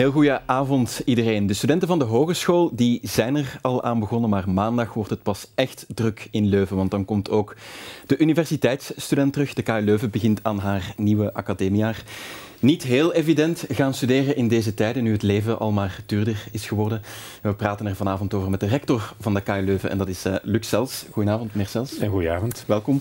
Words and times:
Heel 0.00 0.10
goede 0.10 0.46
avond 0.46 1.02
iedereen. 1.04 1.46
De 1.46 1.54
studenten 1.54 1.88
van 1.88 1.98
de 1.98 2.04
hogeschool 2.04 2.70
die 2.72 3.00
zijn 3.02 3.36
er 3.36 3.58
al 3.62 3.82
aan 3.82 4.00
begonnen, 4.00 4.30
maar 4.30 4.50
maandag 4.50 4.94
wordt 4.94 5.10
het 5.10 5.22
pas 5.22 5.46
echt 5.54 5.86
druk 5.94 6.28
in 6.30 6.46
Leuven, 6.46 6.76
want 6.76 6.90
dan 6.90 7.04
komt 7.04 7.30
ook 7.30 7.56
de 8.06 8.18
universiteitsstudent 8.18 9.32
terug. 9.32 9.54
De 9.54 9.62
KU 9.62 9.80
Leuven 9.80 10.10
begint 10.10 10.40
aan 10.42 10.58
haar 10.58 10.94
nieuwe 10.96 11.34
academiejaar 11.34 12.02
niet 12.60 12.82
heel 12.82 13.12
evident 13.12 13.64
gaan 13.68 13.94
studeren 13.94 14.36
in 14.36 14.48
deze 14.48 14.74
tijden, 14.74 15.02
nu 15.02 15.12
het 15.12 15.22
leven 15.22 15.58
al 15.58 15.72
maar 15.72 16.00
duurder 16.06 16.46
is 16.50 16.66
geworden. 16.66 17.02
We 17.42 17.54
praten 17.54 17.86
er 17.86 17.96
vanavond 17.96 18.34
over 18.34 18.50
met 18.50 18.60
de 18.60 18.66
rector 18.66 19.14
van 19.20 19.34
de 19.34 19.40
KU 19.40 19.60
Leuven 19.60 19.90
en 19.90 19.98
dat 19.98 20.08
is 20.08 20.26
uh, 20.26 20.34
Luc 20.42 20.68
Sels. 20.68 21.04
Goedenavond, 21.10 21.52
meneer 21.52 21.68
Sels. 21.68 21.98
En 21.98 22.10
goedenavond. 22.10 22.64
Welkom. 22.66 23.00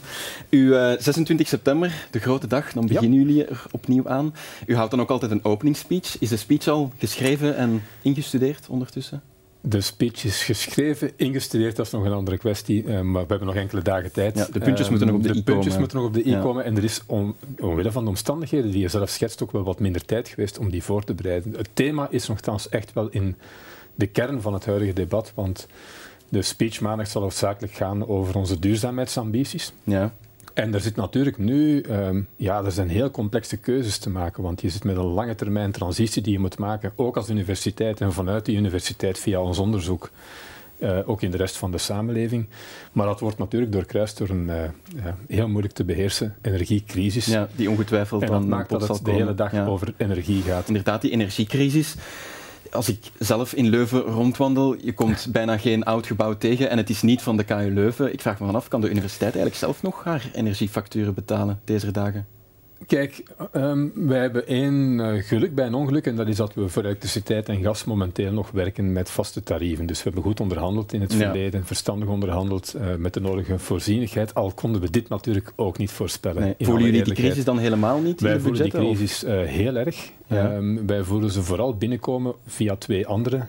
U, 0.50 0.58
uh, 0.58 0.94
eh, 0.94 1.00
26 1.00 1.48
september, 1.48 2.08
de 2.12 2.20
grote 2.20 2.48
dag, 2.48 2.74
dan 2.74 2.88
beginnen 2.88 3.20
jullie 3.20 3.46
er 3.46 3.64
opnieuw 3.72 4.08
aan. 4.08 4.34
U 4.66 4.76
houdt 4.76 4.92
dan 4.92 5.02
ook 5.02 5.10
altijd 5.10 5.32
een 5.32 5.44
openingsspeech. 5.44 6.20
Is 6.20 6.30
de 6.30 6.38
speech 6.38 6.68
al 6.68 6.92
geschreven 6.98 7.56
en 7.56 7.84
ingestudeerd 8.02 8.68
ondertussen? 8.70 9.22
De 9.62 9.82
speech 9.82 10.24
is 10.24 10.44
geschreven, 10.44 11.12
ingestudeerd, 11.16 11.76
dat 11.76 11.86
is 11.86 11.92
nog 11.92 12.06
een 12.06 12.12
andere 12.12 12.38
kwestie, 12.38 12.84
uh, 12.84 13.02
maar 13.02 13.22
we 13.22 13.28
hebben 13.28 13.48
nog 13.48 13.56
enkele 13.56 13.82
dagen 13.82 14.12
tijd. 14.12 14.38
Ja, 14.38 14.48
de 14.52 14.60
puntjes 14.60 14.90
moeten 14.90 15.08
nog 15.08 15.16
op 15.16 15.24
de, 15.24 15.32
de 15.32 15.40
i 15.40 15.44
puntjes 15.44 15.78
moeten 15.78 15.98
nog 15.98 16.08
op 16.08 16.14
de 16.14 16.28
i 16.28 16.40
komen 16.40 16.64
en 16.64 16.78
er 16.78 16.84
is 16.84 17.02
om, 17.06 17.36
omwille 17.60 17.92
van 17.92 18.04
de 18.04 18.10
omstandigheden 18.10 18.72
die 18.72 18.82
je 18.82 18.88
zelf 18.88 19.10
schetst 19.10 19.44
ook 19.44 19.52
wel 19.52 19.64
wat 19.64 19.80
minder 19.80 20.06
tijd 20.06 20.28
geweest 20.28 20.58
om 20.58 20.70
die 20.70 20.84
voor 20.84 21.04
te 21.04 21.14
bereiden. 21.14 21.54
Het 21.56 21.70
thema 21.74 22.08
is 22.10 22.28
nogthans 22.28 22.70
echt 22.70 22.94
wel 22.94 23.10
in 23.10 23.36
de 23.96 24.08
kern 24.08 24.42
van 24.42 24.54
het 24.54 24.66
huidige 24.66 24.94
debat, 24.94 25.32
want 25.36 25.68
de 26.30 26.42
speech 26.42 26.82
maandag 26.82 27.08
zal 27.08 27.22
hoofdzakelijk 27.22 27.74
gaan 27.74 28.08
over 28.08 28.36
onze 28.36 28.60
duurzaamheidsambities. 28.60 29.74
Ja. 29.84 30.14
En 30.62 30.74
er 30.74 30.80
zit 30.80 30.96
natuurlijk 30.96 31.38
nu, 31.38 31.84
um, 31.90 32.28
ja, 32.36 32.64
er 32.64 32.72
zijn 32.72 32.90
heel 32.90 33.12
complexe 33.12 33.58
keuzes 33.58 33.98
te 33.98 34.10
maken, 34.10 34.44
want 34.44 34.62
je 34.62 34.70
zit 34.70 34.84
met 34.84 34.98
een 34.98 35.04
lange 35.04 35.36
termijn 35.36 35.72
transitie 35.72 36.22
die 36.22 36.34
je 36.34 36.40
moet 36.40 36.58
maken, 36.58 36.92
ook 36.96 37.18
als 37.18 37.30
universiteit 37.30 38.02
en 38.02 38.14
vanuit 38.14 38.46
die 38.46 38.58
universiteit 38.58 39.20
via 39.20 39.42
ons 39.42 39.58
onderzoek, 39.58 40.10
uh, 40.78 41.00
ook 41.06 41.22
in 41.22 41.32
de 41.32 41.38
rest 41.38 41.58
van 41.58 41.72
de 41.72 41.78
samenleving. 41.78 42.48
Maar 42.92 43.06
dat 43.06 43.20
wordt 43.20 43.38
natuurlijk 43.38 43.72
doorkruist 43.72 44.18
door 44.18 44.30
een 44.30 44.48
uh, 44.48 44.56
ja, 45.04 45.18
heel 45.28 45.48
moeilijk 45.48 45.74
te 45.74 45.84
beheersen 45.84 46.36
energiecrisis. 46.42 47.26
Ja, 47.26 47.48
die 47.56 47.70
ongetwijfeld 47.70 48.22
en 48.22 48.28
dat 48.28 48.40
dan 48.40 48.50
maakt 48.50 48.70
dat 48.70 48.88
het 48.88 49.06
de 49.06 49.12
hele 49.12 49.36
dag 49.36 49.52
ja. 49.52 49.66
over 49.66 49.94
energie 49.98 50.42
gaat. 50.42 50.68
Inderdaad, 50.68 51.02
die 51.02 51.12
energiecrisis 51.12 51.96
als 52.72 52.90
ik 52.90 53.00
zelf 53.20 53.54
in 53.54 53.68
Leuven 53.68 54.02
rondwandel, 54.02 54.76
je 54.82 54.94
komt 54.94 55.28
bijna 55.32 55.58
geen 55.58 55.84
oud 55.84 56.08
gebouw 56.08 56.38
tegen 56.38 56.70
en 56.70 56.78
het 56.78 56.90
is 56.90 57.02
niet 57.02 57.22
van 57.22 57.38
de 57.38 57.44
KU 57.44 57.74
Leuven. 57.74 58.14
Ik 58.14 58.22
vraag 58.22 58.40
me 58.40 58.52
af, 58.52 58.68
kan 58.68 58.82
de 58.82 58.90
universiteit 58.90 59.36
eigenlijk 59.36 59.56
zelf 59.56 59.82
nog 59.82 60.04
haar 60.04 60.30
energiefacturen 60.34 61.14
betalen 61.14 61.60
deze 61.64 61.92
dagen? 61.92 62.28
Kijk, 62.88 63.24
um, 63.54 63.92
wij 63.96 64.20
hebben 64.20 64.48
één 64.48 65.00
uh, 65.00 65.24
geluk 65.24 65.56
bij 65.56 65.66
een 65.66 65.74
ongeluk 65.74 66.06
en 66.06 66.16
dat 66.16 66.28
is 66.28 66.36
dat 66.36 66.54
we 66.54 66.70
voor 66.70 66.84
elektriciteit 66.84 67.50
en 67.50 67.62
gas 67.62 67.84
momenteel 67.84 68.32
nog 68.32 68.52
werken 68.52 68.94
met 68.94 69.10
vaste 69.10 69.44
tarieven. 69.44 69.86
Dus 69.86 69.98
we 69.98 70.04
hebben 70.04 70.24
goed 70.24 70.40
onderhandeld 70.40 70.94
in 70.94 71.02
het 71.02 71.16
verleden, 71.16 71.66
verstandig 71.66 72.08
onderhandeld 72.08 72.76
uh, 72.76 72.96
met 72.96 73.14
de 73.14 73.20
nodige 73.20 73.60
voorzienigheid, 73.60 74.34
al 74.34 74.52
konden 74.52 74.82
we 74.82 74.90
dit 74.90 75.10
natuurlijk 75.10 75.54
ook 75.56 75.78
niet 75.78 75.92
voorspellen. 75.92 76.42
Nee. 76.42 76.56
Voelen 76.60 76.86
jullie 76.86 77.04
die 77.04 77.14
crisis 77.14 77.44
dan 77.44 77.58
helemaal 77.58 78.00
niet? 78.00 78.22
Wij 78.22 78.40
voelen 78.40 78.64
die 78.64 78.72
crisis 78.72 79.24
uh, 79.24 79.42
heel 79.44 79.76
erg. 79.76 80.12
Ja. 80.28 80.56
Um, 80.56 80.88
wij 80.88 81.04
voelen 81.04 81.32
ze 81.32 81.44
vooral 81.44 81.76
binnenkomen 81.76 82.34
via 82.46 82.76
twee 82.76 83.08
andere 83.08 83.48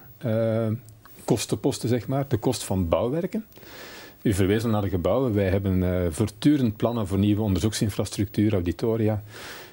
kostenposten, 1.24 1.88
zeg 1.88 2.08
maar. 2.08 2.24
De 2.28 2.36
kost 2.36 2.64
van 2.64 2.88
bouwwerken. 2.88 3.44
U 4.22 4.32
verwees 4.32 4.64
naar 4.64 4.82
de 4.82 4.88
gebouwen. 4.88 5.34
Wij 5.34 5.48
hebben 5.48 5.82
uh, 5.82 6.06
voortdurend 6.10 6.76
plannen 6.76 7.06
voor 7.06 7.18
nieuwe 7.18 7.42
onderzoeksinfrastructuur, 7.42 8.52
auditoria. 8.52 9.22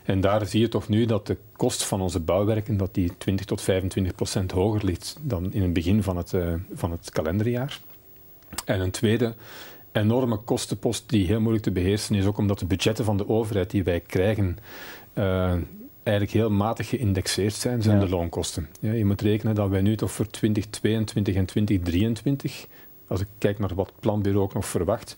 En 0.03 0.21
daar 0.21 0.45
zie 0.45 0.59
je 0.59 0.67
toch 0.67 0.87
nu 0.87 1.05
dat 1.05 1.27
de 1.27 1.37
kost 1.55 1.83
van 1.83 2.01
onze 2.01 2.19
bouwwerken 2.19 2.77
dat 2.77 2.93
die 2.93 3.11
20 3.17 3.45
tot 3.45 3.61
25 3.61 4.15
procent 4.15 4.51
hoger 4.51 4.85
ligt 4.85 5.17
dan 5.21 5.53
in 5.53 5.61
het 5.61 5.73
begin 5.73 6.03
van 6.03 6.17
het, 6.17 6.33
uh, 6.33 6.53
van 6.73 6.91
het 6.91 7.09
kalenderjaar. 7.09 7.81
En 8.65 8.79
een 8.79 8.91
tweede 8.91 9.35
enorme 9.91 10.37
kostenpost 10.37 11.09
die 11.09 11.27
heel 11.27 11.39
moeilijk 11.39 11.63
te 11.63 11.71
beheersen 11.71 12.15
is 12.15 12.25
ook 12.25 12.37
omdat 12.37 12.59
de 12.59 12.65
budgetten 12.65 13.05
van 13.05 13.17
de 13.17 13.29
overheid 13.29 13.71
die 13.71 13.83
wij 13.83 13.99
krijgen 13.99 14.57
uh, 15.13 15.53
eigenlijk 16.03 16.37
heel 16.37 16.51
matig 16.51 16.89
geïndexeerd 16.89 17.53
zijn, 17.53 17.81
zijn 17.81 17.99
ja. 17.99 18.05
de 18.05 18.09
loonkosten. 18.09 18.67
Ja, 18.79 18.91
je 18.91 19.05
moet 19.05 19.21
rekenen 19.21 19.55
dat 19.55 19.69
wij 19.69 19.81
nu 19.81 19.95
toch 19.95 20.11
voor 20.11 20.27
2022 20.27 21.35
en 21.35 21.45
2023 21.45 22.67
als 23.07 23.21
ik 23.21 23.27
kijk 23.37 23.59
naar 23.59 23.75
wat 23.75 23.85
het 23.85 23.99
planbureau 23.99 24.43
ook 24.43 24.53
nog 24.53 24.65
verwacht, 24.65 25.17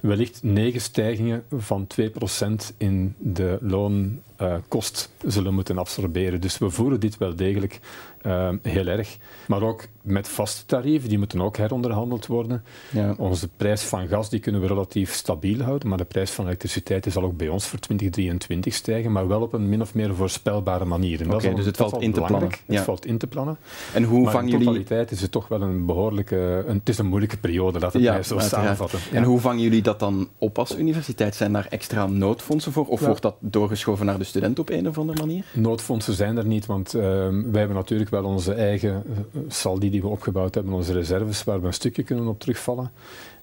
wellicht 0.00 0.42
negen 0.42 0.80
stijgingen 0.80 1.44
van 1.56 1.86
2% 2.00 2.76
in 2.76 3.14
de 3.18 3.58
loonkost 3.60 4.24
uh, 4.40 4.80
zullen 5.26 5.54
moeten 5.54 5.78
absorberen. 5.78 6.40
Dus 6.40 6.58
we 6.58 6.70
voeren 6.70 7.00
dit 7.00 7.18
wel 7.18 7.36
degelijk 7.36 7.80
uh, 8.26 8.48
heel 8.62 8.86
erg. 8.86 9.16
Maar 9.46 9.62
ook 9.62 9.84
met 10.02 10.28
vaste 10.28 10.66
tarieven, 10.66 11.08
die 11.08 11.18
moeten 11.18 11.40
ook 11.40 11.56
heronderhandeld 11.56 12.26
worden. 12.26 12.64
Ja. 12.90 13.14
Onze 13.18 13.48
prijs 13.56 13.82
van 13.82 14.08
gas 14.08 14.30
die 14.30 14.40
kunnen 14.40 14.60
we 14.60 14.66
relatief 14.66 15.12
stabiel 15.12 15.60
houden, 15.60 15.88
maar 15.88 15.98
de 15.98 16.04
prijs 16.04 16.30
van 16.30 16.44
elektriciteit 16.44 17.06
zal 17.08 17.22
ook 17.22 17.36
bij 17.36 17.48
ons 17.48 17.66
voor 17.66 17.78
2023 17.78 18.74
stijgen, 18.74 19.12
maar 19.12 19.28
wel 19.28 19.42
op 19.42 19.52
een 19.52 19.68
min 19.68 19.80
of 19.80 19.94
meer 19.94 20.14
voorspelbare 20.14 20.84
manier. 20.84 21.34
Okay, 21.34 21.54
dus 21.54 21.64
het 21.64 21.76
valt 21.76 22.02
in 22.02 22.12
te 22.12 22.20
plannen. 22.20 22.50
Het 22.66 22.80
valt 22.80 23.06
in 23.06 23.18
te 23.18 23.26
plannen. 23.26 23.56
En 23.94 24.02
hoe 24.02 24.22
maar 24.22 24.32
vangen 24.32 24.52
in 24.52 24.58
totaliteit 24.58 25.10
is 25.10 25.20
het 25.20 25.30
toch 25.30 25.48
wel 25.48 25.62
een 25.62 25.86
behoorlijke... 25.86 26.64
Een, 26.66 26.76
het 26.78 26.88
is 26.88 26.98
een 26.98 27.06
moeilijke 27.06 27.36
periode, 27.36 27.78
laat 27.78 27.92
het 27.92 28.02
ja, 28.02 28.12
mij 28.12 28.22
zo 28.22 28.38
samenvatten. 28.38 28.98
En 29.12 29.22
hoe 29.22 29.40
vangen 29.40 29.62
jullie 29.62 29.82
dat 29.82 29.98
dan 29.98 30.28
op 30.38 30.58
als 30.58 30.76
universiteit? 30.78 31.34
Zijn 31.34 31.52
daar 31.52 31.66
extra 31.70 32.06
noodfondsen 32.06 32.72
voor? 32.72 32.86
Of 32.86 33.00
wordt 33.00 33.22
dat 33.22 33.36
doorgeschoven 33.40 34.06
naar 34.06 34.18
de 34.18 34.24
student 34.26 34.58
op 34.58 34.70
een 34.70 34.88
of 34.88 34.98
andere 34.98 35.18
manier? 35.18 35.44
Noodfondsen 35.54 36.14
zijn 36.14 36.36
er 36.36 36.46
niet, 36.46 36.66
want 36.66 36.94
uh, 36.94 37.02
wij 37.02 37.58
hebben 37.58 37.76
natuurlijk 37.76 38.10
wel 38.10 38.24
onze 38.24 38.52
eigen 38.52 39.02
uh, 39.06 39.40
saldi 39.48 39.90
die 39.90 40.00
we 40.00 40.08
opgebouwd 40.08 40.54
hebben, 40.54 40.72
onze 40.72 40.92
reserves, 40.92 41.44
waar 41.44 41.60
we 41.60 41.66
een 41.66 41.72
stukje 41.72 42.02
kunnen 42.02 42.26
op 42.26 42.40
terugvallen. 42.40 42.90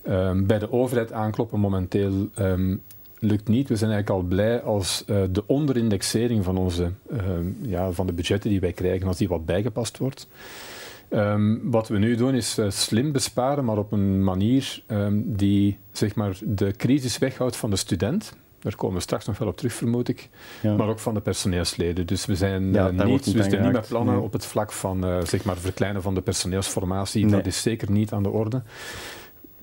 Um, 0.09 0.45
bij 0.45 0.59
de 0.59 0.71
overheid 0.71 1.11
aankloppen 1.11 1.59
momenteel 1.59 2.29
um, 2.39 2.81
lukt 3.19 3.47
niet. 3.47 3.69
We 3.69 3.75
zijn 3.75 3.91
eigenlijk 3.91 4.21
al 4.21 4.27
blij 4.27 4.61
als 4.61 5.03
uh, 5.07 5.21
de 5.31 5.43
onderindexering 5.47 6.43
van, 6.43 6.57
onze, 6.57 6.91
ja, 7.61 7.91
van 7.91 8.07
de 8.07 8.13
budgetten 8.13 8.49
die 8.49 8.59
wij 8.59 8.73
krijgen, 8.73 9.07
als 9.07 9.17
die 9.17 9.27
wat 9.27 9.45
bijgepast 9.45 9.97
wordt. 9.97 10.27
Wat 11.61 11.87
we 11.87 11.97
nu 11.97 12.15
doen 12.15 12.33
is 12.33 12.59
uh, 12.59 12.69
slim 12.69 13.11
besparen, 13.11 13.65
maar 13.65 13.77
op 13.77 13.91
een 13.91 14.23
manier 14.23 14.83
die 15.15 15.77
zeg 15.91 16.15
maar, 16.15 16.37
de 16.43 16.71
crisis 16.71 17.17
weghoudt 17.17 17.55
van 17.55 17.69
de 17.69 17.75
student. 17.75 18.33
Daar 18.63 18.75
komen 18.75 18.95
we 18.95 19.01
straks 19.01 19.25
nog 19.25 19.37
wel 19.37 19.47
op 19.47 19.57
terug, 19.57 19.73
vermoed 19.73 20.09
ik. 20.09 20.29
Ja. 20.61 20.75
Maar 20.75 20.87
ook 20.87 20.99
van 20.99 21.13
de 21.13 21.21
personeelsleden. 21.21 22.05
Dus 22.05 22.25
we 22.25 22.35
zijn 22.35 22.73
ja, 22.73 22.91
uh, 22.91 23.05
niet, 23.05 23.33
dus 23.33 23.47
niet 23.47 23.71
met 23.71 23.87
plannen 23.87 24.15
nee. 24.15 24.23
op 24.23 24.33
het 24.33 24.45
vlak 24.45 24.71
van 24.71 25.07
uh, 25.07 25.23
zeg 25.23 25.43
maar 25.43 25.57
verkleinen 25.57 26.01
van 26.01 26.13
de 26.13 26.21
personeelsformatie. 26.21 27.25
Nee. 27.25 27.35
Dat 27.35 27.45
is 27.45 27.61
zeker 27.61 27.91
niet 27.91 28.11
aan 28.11 28.23
de 28.23 28.29
orde. 28.29 28.61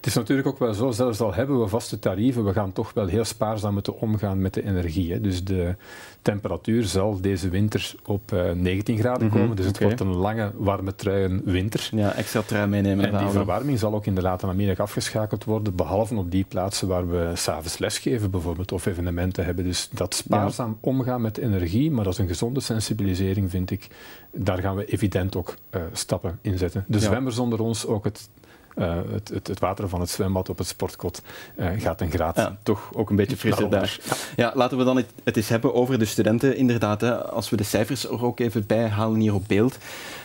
Het 0.00 0.08
is 0.08 0.14
natuurlijk 0.14 0.48
ook 0.48 0.58
wel 0.58 0.74
zo, 0.74 0.90
zelfs 0.90 1.20
al 1.20 1.34
hebben 1.34 1.60
we 1.60 1.68
vaste 1.68 1.98
tarieven, 1.98 2.44
we 2.44 2.52
gaan 2.52 2.72
toch 2.72 2.92
wel 2.92 3.06
heel 3.06 3.24
spaarzaam 3.24 3.72
moeten 3.72 3.98
omgaan 3.98 4.40
met 4.40 4.54
de 4.54 4.64
energie. 4.64 5.12
Hè. 5.12 5.20
Dus 5.20 5.44
de 5.44 5.74
temperatuur 6.22 6.84
zal 6.84 7.20
deze 7.20 7.48
winter 7.48 7.94
op 8.04 8.32
uh, 8.32 8.50
19 8.50 8.98
graden 8.98 9.26
mm 9.26 9.30
-hmm, 9.30 9.40
komen. 9.40 9.56
Dus 9.56 9.66
het 9.66 9.74
okay. 9.74 9.86
wordt 9.86 10.02
een 10.02 10.16
lange, 10.16 10.50
warme 10.56 10.94
truien 10.94 11.42
winter. 11.44 11.88
Ja, 11.92 12.12
extra 12.12 12.42
trui 12.42 12.68
meenemen. 12.68 13.12
En 13.12 13.18
die 13.18 13.28
verwarming 13.28 13.78
zal 13.78 13.94
ook 13.94 14.06
in 14.06 14.14
de 14.14 14.22
late 14.22 14.46
namiddag 14.46 14.78
afgeschakeld 14.78 15.44
worden, 15.44 15.74
behalve 15.74 16.14
op 16.14 16.30
die 16.30 16.44
plaatsen 16.48 16.88
waar 16.88 17.10
we 17.10 17.30
s'avonds 17.34 17.78
lesgeven 17.78 18.30
bijvoorbeeld, 18.30 18.72
of 18.72 18.86
evenementen 18.86 19.44
hebben. 19.44 19.64
Dus 19.64 19.88
dat 19.92 20.14
spaarzaam 20.14 20.70
ja. 20.70 20.76
omgaan 20.80 21.20
met 21.20 21.38
energie, 21.38 21.90
maar 21.90 22.04
dat 22.04 22.12
is 22.12 22.18
een 22.18 22.28
gezonde 22.28 22.60
sensibilisering, 22.60 23.50
vind 23.50 23.70
ik. 23.70 23.88
Daar 24.32 24.58
gaan 24.58 24.76
we 24.76 24.84
evident 24.84 25.36
ook 25.36 25.54
uh, 25.70 25.82
stappen 25.92 26.38
in 26.42 26.58
zetten. 26.58 26.84
De 26.86 26.98
ja. 26.98 27.04
zwemmers 27.04 27.38
onder 27.38 27.60
ons, 27.60 27.86
ook 27.86 28.04
het 28.04 28.28
uh, 28.76 28.94
het, 29.12 29.28
het, 29.28 29.46
het, 29.46 29.58
water 29.58 29.88
van 29.88 30.00
het 30.00 30.10
zwembad 30.10 30.48
op 30.48 30.58
het 30.58 30.66
sportkot 30.66 31.22
uh, 31.56 31.68
gaat 31.78 32.00
een 32.00 32.10
graad. 32.10 32.36
Ja, 32.36 32.56
toch 32.62 32.90
ook 32.94 33.10
een 33.10 33.16
beetje 33.16 33.36
frisser 33.36 33.70
daar. 33.70 33.98
Ja. 34.04 34.14
ja. 34.36 34.52
laten 34.54 34.78
we 34.78 34.84
dan 34.84 34.96
het, 34.96 35.06
het, 35.24 35.36
eens 35.36 35.48
hebben 35.48 35.74
over 35.74 35.98
de 35.98 36.04
studenten. 36.04 36.56
Inderdaad, 36.56 37.00
hè. 37.00 37.24
als 37.24 37.50
we 37.50 37.56
de 37.56 37.62
cijfers 37.62 38.08
er 38.08 38.24
ook 38.24 38.40
even 38.40 38.66
bij 38.66 38.88
halen 38.88 39.20
hier 39.20 39.34
op 39.34 39.44
beeld, 39.46 39.78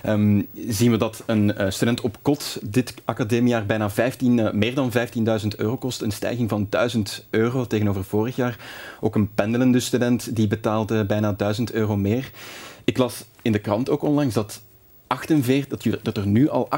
um, 0.05 0.47
zien 0.67 0.91
we 0.91 0.97
dat 0.97 1.23
een 1.25 1.53
uh, 1.57 1.69
student 1.69 2.01
op 2.01 2.17
kot 2.21 2.59
dit 2.63 2.93
academiejaar 3.05 3.65
bijna 3.65 3.89
15, 3.89 4.49
meer 4.53 4.75
dan 4.75 4.91
15.000 5.41 5.47
euro 5.57 5.77
kost. 5.77 6.01
Een 6.01 6.11
stijging 6.11 6.49
van 6.49 6.67
1000 6.69 7.25
euro 7.29 7.65
tegenover 7.65 8.03
vorig 8.03 8.35
jaar. 8.35 8.57
Ook 9.01 9.15
een 9.15 9.33
pendelende 9.33 9.79
student 9.79 10.35
die 10.35 10.47
betaalde 10.47 11.05
bijna 11.05 11.33
1000 11.33 11.71
euro 11.71 11.97
meer. 11.97 12.31
Ik 12.83 12.97
las 12.97 13.25
in 13.41 13.51
de 13.51 13.59
krant 13.59 13.89
ook 13.89 14.03
onlangs 14.03 14.33
dat 14.33 14.61
48, 15.07 16.01
dat, 16.01 16.17
er 16.17 16.27
nu 16.27 16.49
al 16.49 16.69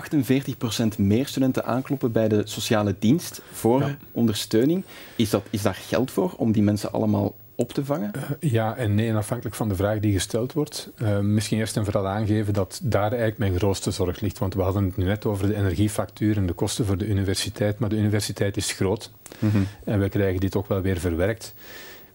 48% 0.96 0.98
meer 0.98 1.28
studenten 1.28 1.66
aankloppen 1.66 2.12
bij 2.12 2.28
de 2.28 2.42
sociale 2.46 2.96
dienst 3.00 3.42
voor 3.52 3.82
ja. 3.82 3.98
ondersteuning. 4.12 4.84
Is, 5.16 5.30
dat, 5.30 5.44
is 5.50 5.62
daar 5.62 5.76
geld 5.88 6.12
voor 6.12 6.34
om 6.38 6.52
die 6.52 6.64
mensen 6.64 6.92
allemaal 6.92 7.36
op 7.56 7.74
te 7.74 7.86
vangen? 7.86 8.12
Uh, 8.16 8.52
ja 8.52 8.76
en 8.76 8.96
nee, 8.96 9.10
en 9.10 9.16
afhankelijk 9.16 9.56
van 9.56 9.70
de 9.70 9.76
vraag 9.76 10.00
die 10.00 10.14
gesteld 10.14 10.54
wordt. 10.54 10.90
Uh, 10.98 11.20
misschien 11.20 11.58
eerst 11.58 11.78
en 11.78 11.84
vooral 11.84 12.08
aangeven 12.08 12.54
dat 12.54 12.80
daar 12.84 13.10
eigenlijk 13.12 13.38
mijn 13.38 13.56
grootste 13.56 13.92
zorg 13.92 14.20
ligt. 14.20 14.38
Want 14.38 14.54
we 14.54 14.62
hadden 14.62 14.84
het 14.86 14.98
nu 14.98 15.06
net 15.06 15.26
over 15.26 15.48
de 15.48 15.56
energiefactuur 15.56 16.38
en 16.38 16.46
de 16.46 16.54
kosten 16.54 16.86
voor 16.86 16.98
de 16.98 17.08
universiteit. 17.08 17.80
Maar 17.80 17.90
de 17.90 17.98
universiteit 17.98 18.58
is 18.58 18.72
groot 18.72 19.12
mm 19.40 19.50
-hmm. 19.50 19.68
en 19.84 20.00
we 20.00 20.10
krijgen 20.10 20.40
dit 20.40 20.56
ook 20.56 20.68
wel 20.68 20.82
weer 20.82 20.98
verwerkt. 20.98 21.54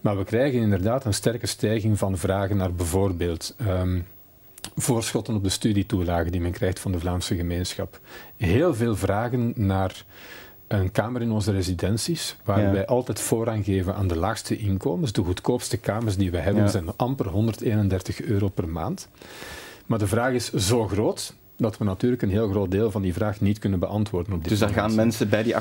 Maar 0.00 0.17
we 0.17 0.25
krijgen 0.25 0.61
inderdaad 0.61 1.05
een 1.05 1.15
sterke 1.15 1.47
stijging 1.47 1.99
van 1.99 2.19
vragen 2.19 2.56
naar 2.56 2.73
bijvoorbeeld 2.73 3.55
um, 3.61 4.06
voorschotten 4.77 5.35
op 5.35 5.43
de 5.43 5.49
studietoelage 5.49 6.31
die 6.31 6.41
men 6.41 6.53
krijgt 6.53 6.81
van 6.81 6.93
de 6.93 6.99
Vlaamse 6.99 7.37
gemeenschap. 7.37 8.01
Heel 8.37 8.75
veel 8.75 8.97
vragen 8.97 9.53
naar 9.57 10.05
een 10.69 10.93
kamer 10.93 11.23
in 11.23 11.31
onze 11.31 11.53
residenties, 11.53 12.37
waar 12.45 12.73
wij 12.73 12.87
altijd 12.87 13.21
voorrang 13.21 13.65
geven 13.65 13.95
aan 13.95 14.09
de 14.09 14.17
laagste 14.17 14.57
inkomens. 14.57 15.13
De 15.13 15.23
goedkoopste 15.23 15.77
kamers 15.77 16.17
die 16.17 16.31
we 16.31 16.39
hebben 16.39 16.71
zijn 16.71 16.97
amper 16.97 17.27
131 17.27 18.23
euro 18.23 18.49
per 18.49 18.69
maand. 18.69 19.09
Maar 19.87 19.99
de 19.99 20.07
vraag 20.07 20.33
is 20.33 20.53
zo 20.53 20.89
groot 20.89 21.35
dat 21.62 21.79
we 21.79 21.85
natuurlijk 21.85 22.23
een 22.23 22.31
heel 22.31 22.49
groot 22.49 22.70
deel 22.70 22.91
van 22.91 23.03
die 23.03 23.12
vraag 23.12 23.41
niet 23.41 23.59
kunnen 23.59 23.79
beantwoorden. 23.79 24.32
Op 24.32 24.41
dit 24.41 24.49
dus 24.49 24.59
daar 24.59 24.69
gaan 24.69 24.94
mensen 24.94 25.29
bij 25.29 25.43
die 25.43 25.55
48% 25.55 25.56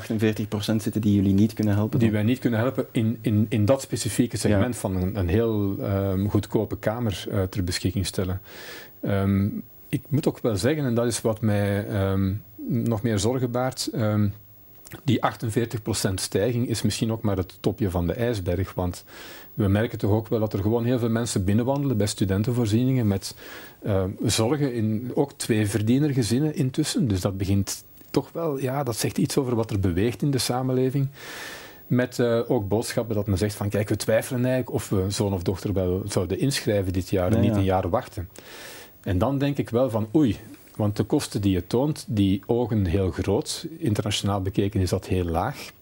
zitten 0.56 1.00
die 1.00 1.14
jullie 1.14 1.34
niet 1.34 1.52
kunnen 1.52 1.74
helpen? 1.74 1.98
Die 1.98 2.10
wij 2.10 2.22
niet 2.22 2.38
kunnen 2.38 2.58
helpen 2.58 2.86
in, 2.90 3.18
in, 3.20 3.46
in 3.48 3.64
dat 3.64 3.82
specifieke 3.82 4.36
segment 4.36 4.76
van 4.76 4.96
een, 4.96 5.18
een 5.18 5.28
heel 5.28 5.76
um, 5.80 6.30
goedkope 6.30 6.78
kamer 6.78 7.24
uh, 7.28 7.42
ter 7.42 7.64
beschikking 7.64 8.06
stellen. 8.06 8.40
Um, 9.02 9.62
ik 9.88 10.02
moet 10.08 10.28
ook 10.28 10.38
wel 10.38 10.56
zeggen, 10.56 10.84
en 10.84 10.94
dat 10.94 11.06
is 11.06 11.20
wat 11.20 11.40
mij 11.40 11.88
um, 12.10 12.42
nog 12.66 13.02
meer 13.02 13.18
zorgen 13.18 13.50
baart, 13.50 13.90
die 15.04 15.20
48% 16.10 16.14
stijging 16.14 16.68
is 16.68 16.82
misschien 16.82 17.12
ook 17.12 17.22
maar 17.22 17.36
het 17.36 17.56
topje 17.60 17.90
van 17.90 18.06
de 18.06 18.12
ijsberg, 18.12 18.74
want 18.74 19.04
we 19.54 19.68
merken 19.68 19.98
toch 19.98 20.10
ook 20.10 20.28
wel 20.28 20.38
dat 20.38 20.52
er 20.52 20.62
gewoon 20.62 20.84
heel 20.84 20.98
veel 20.98 21.08
mensen 21.08 21.44
binnenwandelen 21.44 21.96
bij 21.96 22.06
studentenvoorzieningen 22.06 23.06
met 23.06 23.34
uh, 23.82 24.04
zorgen 24.22 24.74
in 24.74 25.10
ook 25.14 25.32
twee 25.32 25.66
verdienergezinnen 25.66 26.54
intussen. 26.54 27.08
Dus 27.08 27.20
dat 27.20 27.36
begint 27.36 27.84
toch 28.10 28.32
wel, 28.32 28.58
ja, 28.58 28.82
dat 28.82 28.96
zegt 28.96 29.18
iets 29.18 29.36
over 29.36 29.54
wat 29.54 29.70
er 29.70 29.80
beweegt 29.80 30.22
in 30.22 30.30
de 30.30 30.38
samenleving. 30.38 31.08
Met 31.86 32.18
uh, 32.18 32.50
ook 32.50 32.68
boodschappen 32.68 33.14
dat 33.14 33.26
men 33.26 33.38
zegt 33.38 33.54
van 33.54 33.68
kijk, 33.68 33.88
we 33.88 33.96
twijfelen 33.96 34.40
eigenlijk 34.44 34.74
of 34.74 34.88
we 34.88 35.04
zoon 35.08 35.32
of 35.32 35.42
dochter 35.42 35.72
wel 35.72 36.02
zouden 36.06 36.38
inschrijven 36.38 36.92
dit 36.92 37.08
jaar 37.08 37.32
en 37.32 37.40
niet 37.40 37.56
een 37.56 37.64
jaar 37.64 37.88
wachten. 37.88 38.28
En 39.00 39.18
dan 39.18 39.38
denk 39.38 39.58
ik 39.58 39.70
wel 39.70 39.90
van 39.90 40.08
oei, 40.14 40.36
want 40.76 40.96
de 40.96 41.04
kosten 41.04 41.40
die 41.40 41.52
je 41.52 41.66
toont, 41.66 42.04
die 42.08 42.42
ogen 42.46 42.86
heel 42.86 43.10
groot. 43.10 43.66
Internationaal 43.78 44.42
bekeken 44.42 44.80
is 44.80 44.90
dat 44.90 45.06
heel 45.06 45.24
laag. 45.24 45.72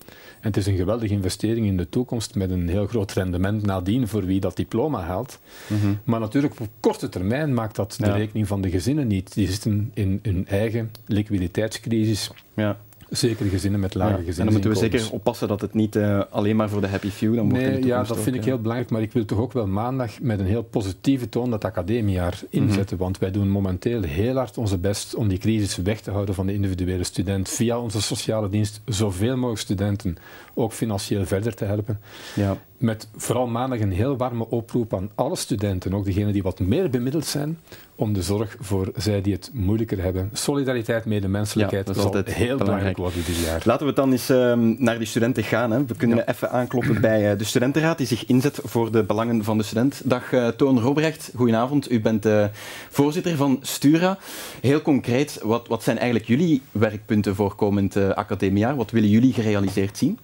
En 0.41 0.49
het 0.49 0.57
is 0.57 0.67
een 0.67 0.77
geweldige 0.77 1.15
investering 1.15 1.67
in 1.67 1.77
de 1.77 1.89
toekomst 1.89 2.35
met 2.35 2.51
een 2.51 2.69
heel 2.69 2.87
groot 2.87 3.13
rendement 3.13 3.63
nadien 3.63 4.09
voor 4.09 4.25
wie 4.25 4.41
dat 4.41 4.57
diploma 4.57 5.01
haalt. 5.01 5.41
Mhm. 5.67 5.95
Maar 6.05 6.21
natuurlijk 6.21 6.61
op 6.61 6.69
korte 6.81 7.09
termijn 7.09 7.55
maakt 7.55 7.77
dat 7.77 7.97
de 7.99 8.13
rekening 8.13 8.47
van 8.47 8.61
de 8.61 8.71
gezinnen 8.71 9.07
niet. 9.07 9.35
Die 9.35 9.49
zitten 9.51 9.91
in 9.95 10.19
hun 10.23 10.47
eigen 10.47 10.91
liquiditeitscrisis. 11.07 12.31
Ja. 12.55 12.79
Zeker 13.11 13.47
gezinnen 13.47 13.81
met 13.81 13.95
lage 13.95 14.13
gezinnen. 14.13 14.39
En 14.39 14.45
dan 14.45 14.53
moeten 14.53 14.71
we 14.71 14.77
zeker 14.77 15.13
oppassen 15.13 15.49
dat 15.49 15.61
het 15.61 15.75
niet 15.75 15.97
uh, 15.97 16.23
alleen 16.31 16.57
maar 16.57 16.69
voor 16.69 16.81
de 16.81 16.89
happy 16.89 17.09
few 17.09 17.35
dan 17.35 17.49
wordt. 17.49 17.65
Nee, 17.65 17.85
ja, 17.85 18.03
dat 18.03 18.21
vind 18.21 18.37
ik 18.37 18.45
heel 18.45 18.61
belangrijk. 18.61 18.91
Maar 18.91 19.03
ik 19.03 19.13
wil 19.13 19.25
toch 19.25 19.39
ook 19.39 19.53
wel 19.53 19.67
maandag 19.67 20.21
met 20.21 20.41
een 20.41 20.47
heel 20.47 20.63
positieve 20.63 21.29
toon 21.29 21.51
dat 21.51 21.65
academiejaar 21.65 22.41
inzetten. 22.49 22.97
Mm 22.97 23.03
Want 23.03 23.19
wij 23.19 23.31
doen 23.31 23.49
momenteel 23.49 24.03
heel 24.03 24.37
hard 24.37 24.59
onze 24.59 24.79
best 24.79 25.15
om 25.15 25.29
die 25.29 25.39
crisis 25.39 25.77
weg 25.77 26.01
te 26.01 26.11
houden 26.11 26.35
van 26.35 26.47
de 26.47 26.53
individuele 26.53 27.05
student. 27.05 27.49
Via 27.49 27.79
onze 27.79 28.03
sociale 28.03 28.49
dienst 28.49 28.81
zoveel 28.85 29.37
mogelijk 29.37 29.61
studenten 29.61 30.17
ook 30.55 30.73
financieel 30.73 31.27
verder 31.27 31.55
te 31.55 31.65
helpen. 31.65 32.01
Ja. 32.35 32.57
Met 32.81 33.09
vooral 33.17 33.47
maandag 33.47 33.81
een 33.81 33.93
heel 33.93 34.17
warme 34.17 34.49
oproep 34.49 34.95
aan 34.95 35.11
alle 35.15 35.37
studenten, 35.37 35.95
ook 35.95 36.05
degenen 36.05 36.33
die 36.33 36.43
wat 36.43 36.61
meer 36.61 36.91
bemiddeld 36.91 37.27
zijn, 37.27 37.59
om 37.95 38.13
de 38.13 38.23
zorg 38.23 38.57
voor 38.61 38.93
zij 38.97 39.21
die 39.21 39.33
het 39.33 39.51
moeilijker 39.53 40.03
hebben. 40.03 40.31
Solidariteit, 40.33 41.05
medemenselijkheid, 41.05 41.87
ja, 41.87 41.93
dat 41.93 42.03
is 42.03 42.05
altijd 42.05 42.35
heel 42.35 42.57
belangrijk 42.57 42.97
worden 42.97 43.25
dit 43.25 43.37
jaar. 43.37 43.63
Laten 43.65 43.87
we 43.87 43.93
dan 43.93 44.13
eens 44.13 44.29
um, 44.29 44.77
naar 44.79 44.99
die 44.99 45.07
studenten 45.07 45.43
gaan. 45.43 45.71
Hè. 45.71 45.85
We 45.85 45.97
kunnen 45.97 46.29
even 46.29 46.51
aankloppen 46.51 47.01
bij 47.01 47.33
uh, 47.33 47.39
de 47.39 47.45
studentenraad 47.45 47.99
die 47.99 48.07
zich 48.07 48.27
inzet 48.27 48.61
voor 48.63 48.93
de 48.93 49.03
belangen 49.03 49.45
van 49.45 49.59
de 49.59 49.65
student. 49.65 50.03
Dag 50.05 50.33
uh, 50.33 50.49
Toon 50.49 50.81
Robrecht, 50.81 51.31
goedenavond. 51.37 51.91
U 51.91 52.01
bent 52.01 52.27
uh, 52.27 52.45
voorzitter 52.91 53.37
van 53.37 53.59
Stura. 53.63 54.19
Heel 54.61 54.83
concreet, 54.83 55.41
wat, 55.43 55.69
wat 55.69 55.83
zijn 55.83 55.97
eigenlijk 55.97 56.29
jullie 56.29 56.63
werkpunten 56.71 57.35
voor 57.35 57.55
komend 57.55 57.97
academiejaar? 57.97 58.77
Wat 58.77 58.91
willen 58.91 59.09
jullie 59.09 59.33
gerealiseerd 59.33 59.99
zien? 59.99 60.19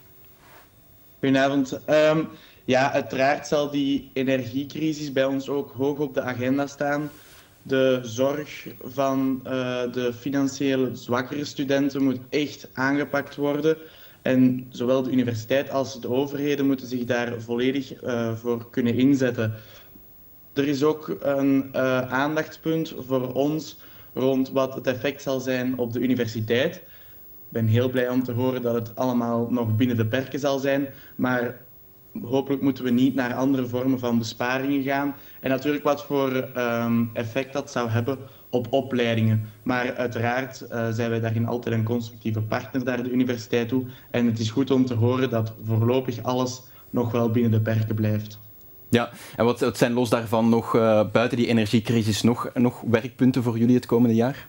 Goedenavond. 1.27 1.81
Um, 1.91 2.29
ja, 2.65 2.93
uiteraard 2.93 3.47
zal 3.47 3.71
die 3.71 4.11
energiecrisis 4.13 5.13
bij 5.13 5.25
ons 5.25 5.49
ook 5.49 5.73
hoog 5.73 5.99
op 5.99 6.15
de 6.15 6.21
agenda 6.21 6.67
staan. 6.67 7.11
De 7.63 7.99
zorg 8.03 8.67
van 8.85 9.41
uh, 9.45 9.51
de 9.93 10.13
financieel 10.19 10.91
zwakkere 10.97 11.45
studenten 11.45 12.03
moet 12.03 12.19
echt 12.29 12.69
aangepakt 12.73 13.37
worden. 13.37 13.77
En 14.23 14.67
zowel 14.71 15.03
de 15.03 15.11
universiteit 15.11 15.71
als 15.71 16.01
de 16.01 16.09
overheden 16.09 16.67
moeten 16.67 16.87
zich 16.87 17.05
daar 17.05 17.41
volledig 17.41 18.03
uh, 18.03 18.35
voor 18.37 18.71
kunnen 18.71 18.95
inzetten. 18.95 19.55
Er 20.53 20.69
is 20.69 20.83
ook 20.83 21.17
een 21.21 21.69
uh, 21.75 22.01
aandachtspunt 22.13 22.95
voor 23.07 23.33
ons 23.33 23.77
rond 24.15 24.51
wat 24.51 24.75
het 24.75 24.87
effect 24.87 25.23
zal 25.23 25.41
zijn 25.41 25.79
op 25.79 25.93
de 25.93 26.01
universiteit. 26.01 26.83
Ben 27.49 27.67
heel 27.67 27.91
blij 27.91 28.09
om 28.09 28.23
te 28.23 28.33
horen 28.33 28.63
dat 28.63 28.75
het 28.75 28.97
allemaal 28.97 29.47
nog 29.51 29.77
binnen 29.77 29.97
de 29.97 30.07
perken 30.07 30.39
zal 30.39 30.59
zijn. 30.59 30.89
Maar 31.17 31.65
hopelijk 32.23 32.63
moeten 32.63 32.85
we 32.85 32.91
niet 32.91 33.15
naar 33.15 33.35
andere 33.35 33.67
vormen 33.67 33.99
van 33.99 34.19
besparingen 34.19 34.83
gaan. 34.83 35.15
En 35.41 35.51
natuurlijk 35.51 35.85
wat 35.85 36.05
voor 36.05 36.49
um, 36.57 37.11
effect 37.13 37.53
dat 37.53 37.71
zou 37.71 37.89
hebben 37.89 38.19
op 38.51 38.67
opleidingen. 38.73 39.43
Maar 39.63 39.95
uiteraard 39.95 40.67
uh, 40.73 40.89
zijn 40.91 41.11
wij 41.11 41.21
daarin 41.21 41.47
altijd 41.47 41.75
een 41.75 41.85
constructieve 41.85 42.41
partner 42.41 42.85
naar 42.85 43.03
de 43.03 43.11
universiteit 43.11 43.69
toe. 43.69 43.85
En 44.11 44.27
het 44.27 44.39
is 44.39 44.51
goed 44.51 44.71
om 44.71 44.85
te 44.85 44.95
horen 44.95 45.31
dat 45.31 45.53
voorlopig 45.65 46.23
alles 46.23 46.63
nog 46.91 47.13
wel 47.13 47.31
binnen 47.31 47.51
de 47.51 47.61
perken 47.61 47.95
blijft. 47.95 48.39
Ja, 48.89 49.11
en 49.37 49.45
wat, 49.45 49.71
zijn 49.73 49.93
los 49.93 50.11
daarvan 50.11 50.49
nog 50.49 50.75
uh, 50.75 51.11
buiten 51.13 51.39
die 51.39 51.47
energiecrisis 51.47 52.23
nog, 52.23 52.51
nog 52.55 52.81
werkpunten 52.81 53.43
voor 53.43 53.59
jullie 53.59 53.75
het 53.75 53.87
komende 53.87 54.15
jaar? 54.15 54.49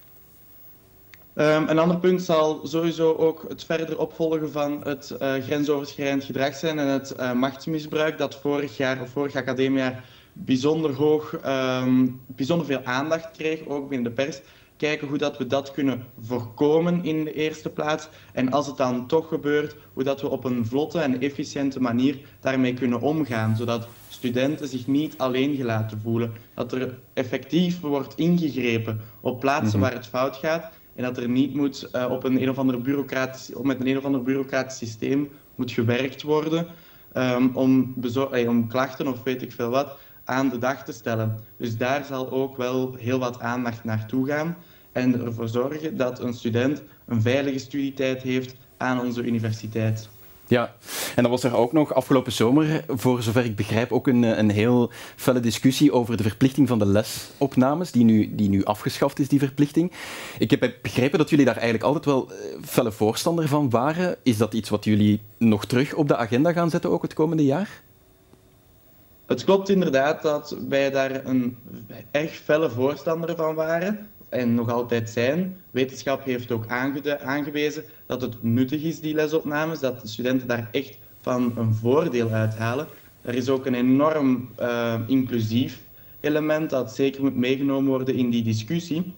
Um, 1.39 1.69
een 1.69 1.79
ander 1.79 1.97
punt 1.97 2.21
zal 2.21 2.59
sowieso 2.63 3.13
ook 3.13 3.45
het 3.47 3.63
verder 3.63 3.99
opvolgen 3.99 4.51
van 4.51 4.81
het 4.83 5.15
uh, 5.21 5.33
grensoverschrijdend 5.33 6.23
gedrag 6.23 6.55
zijn 6.55 6.79
en 6.79 6.87
het 6.87 7.15
uh, 7.19 7.33
machtsmisbruik 7.33 8.17
dat 8.17 8.35
vorig 8.35 8.77
jaar 8.77 9.01
of 9.01 9.09
vorig 9.09 9.35
academiejaar 9.35 10.03
bijzonder 10.33 10.93
hoog, 10.93 11.37
um, 11.45 12.21
bijzonder 12.27 12.65
veel 12.65 12.83
aandacht 12.83 13.31
kreeg, 13.31 13.65
ook 13.67 13.89
binnen 13.89 14.15
de 14.15 14.23
pers. 14.23 14.41
Kijken 14.77 15.07
hoe 15.07 15.17
dat 15.17 15.37
we 15.37 15.47
dat 15.47 15.71
kunnen 15.71 16.03
voorkomen 16.21 17.03
in 17.03 17.23
de 17.23 17.33
eerste 17.33 17.69
plaats. 17.69 18.09
En 18.33 18.51
als 18.51 18.67
het 18.67 18.77
dan 18.77 19.07
toch 19.07 19.27
gebeurt, 19.27 19.75
hoe 19.93 20.03
dat 20.03 20.21
we 20.21 20.29
op 20.29 20.43
een 20.43 20.65
vlotte 20.65 20.99
en 20.99 21.21
efficiënte 21.21 21.81
manier 21.81 22.17
daarmee 22.39 22.73
kunnen 22.73 23.01
omgaan. 23.01 23.55
Zodat 23.55 23.87
studenten 24.09 24.67
zich 24.67 24.87
niet 24.87 25.17
alleen 25.17 25.55
gelaten 25.55 25.99
voelen. 26.03 26.33
Dat 26.53 26.71
er 26.71 26.99
effectief 27.13 27.79
wordt 27.79 28.15
ingegrepen 28.15 29.01
op 29.21 29.39
plaatsen 29.39 29.79
mhm. 29.79 29.87
waar 29.87 29.97
het 29.97 30.07
fout 30.07 30.35
gaat 30.35 30.71
en 30.97 31.03
dat 31.03 31.17
er 31.17 31.29
niet 31.29 31.53
moet, 31.53 31.89
uh, 31.95 32.07
op 32.09 32.23
een, 32.23 32.41
een 32.41 32.49
of 32.49 32.57
ander 32.57 32.81
bureaucratisch, 32.81 33.51
met 33.61 33.79
een 33.79 33.87
een 33.87 33.97
of 33.97 34.05
ander 34.05 34.23
bureaucratisch 34.23 34.77
systeem 34.77 35.29
moet 35.55 35.71
gewerkt 35.71 36.21
worden 36.21 36.67
um, 37.13 37.55
om, 37.55 37.95
hey, 38.29 38.47
om 38.47 38.67
klachten 38.67 39.07
of 39.07 39.23
weet 39.23 39.41
ik 39.41 39.51
veel 39.51 39.69
wat 39.69 39.97
aan 40.23 40.49
de 40.49 40.57
dag 40.57 40.83
te 40.83 40.91
stellen. 40.91 41.39
Dus 41.57 41.77
daar 41.77 42.05
zal 42.05 42.31
ook 42.31 42.57
wel 42.57 42.95
heel 42.95 43.19
wat 43.19 43.39
aandacht 43.39 43.83
naartoe 43.83 44.27
gaan 44.27 44.57
en 44.91 45.25
ervoor 45.25 45.47
zorgen 45.47 45.97
dat 45.97 46.19
een 46.19 46.33
student 46.33 46.83
een 47.05 47.21
veilige 47.21 47.59
studietijd 47.59 48.21
heeft 48.21 48.55
aan 48.77 48.99
onze 48.99 49.23
universiteit. 49.23 50.09
Ja, 50.47 50.75
en 51.15 51.21
dan 51.23 51.31
was 51.31 51.43
er 51.43 51.55
ook 51.55 51.71
nog 51.71 51.93
afgelopen 51.93 52.31
zomer, 52.31 52.83
voor 52.87 53.23
zover 53.23 53.45
ik 53.45 53.55
begrijp, 53.55 53.91
ook 53.91 54.07
een, 54.07 54.23
een 54.23 54.49
heel 54.49 54.91
felle 55.15 55.39
discussie 55.39 55.91
over 55.91 56.17
de 56.17 56.23
verplichting 56.23 56.67
van 56.67 56.79
de 56.79 56.85
lesopnames, 56.85 57.91
die 57.91 58.03
nu, 58.03 58.35
die 58.35 58.49
nu 58.49 58.63
afgeschaft 58.63 59.19
is, 59.19 59.27
die 59.27 59.39
verplichting. 59.39 59.91
Ik 60.39 60.51
heb 60.51 60.73
begrepen 60.81 61.19
dat 61.19 61.29
jullie 61.29 61.45
daar 61.45 61.55
eigenlijk 61.55 61.83
altijd 61.83 62.05
wel 62.05 62.31
eh, 62.31 62.37
felle 62.63 62.91
voorstander 62.91 63.47
van 63.47 63.69
waren. 63.69 64.17
Is 64.23 64.37
dat 64.37 64.53
iets 64.53 64.69
wat 64.69 64.83
jullie 64.83 65.21
nog 65.37 65.65
terug 65.65 65.93
op 65.93 66.07
de 66.07 66.17
agenda 66.17 66.51
gaan 66.51 66.69
zetten, 66.69 66.91
ook 66.91 67.01
het 67.01 67.13
komende 67.13 67.45
jaar? 67.45 67.81
Het 69.25 69.43
klopt 69.43 69.69
inderdaad 69.69 70.21
dat 70.21 70.57
wij 70.69 70.89
daar 70.89 71.25
een 71.25 71.57
erg 72.11 72.31
felle 72.31 72.69
voorstander 72.69 73.35
van 73.35 73.55
waren 73.55 74.09
en 74.29 74.53
nog 74.53 74.71
altijd 74.71 75.09
zijn. 75.09 75.61
Wetenschap 75.71 76.23
heeft 76.23 76.51
ook 76.51 76.67
aangewezen 77.23 77.83
dat 78.05 78.21
het 78.21 78.43
nuttig 78.43 78.83
is, 78.83 78.99
die 78.99 79.13
lesopnames, 79.13 79.79
dat 79.79 80.01
de 80.01 80.07
studenten 80.07 80.47
daar 80.47 80.69
echt 80.71 80.97
van 81.21 81.53
een 81.57 81.73
voordeel 81.73 82.29
uithalen. 82.29 82.87
Er 83.21 83.35
is 83.35 83.49
ook 83.49 83.65
een 83.65 83.73
enorm 83.73 84.49
uh, 84.59 84.95
inclusief 85.07 85.81
element 86.19 86.69
dat 86.69 86.95
zeker 86.95 87.21
moet 87.21 87.35
meegenomen 87.35 87.89
worden 87.89 88.15
in 88.15 88.29
die 88.29 88.43
discussie. 88.43 89.13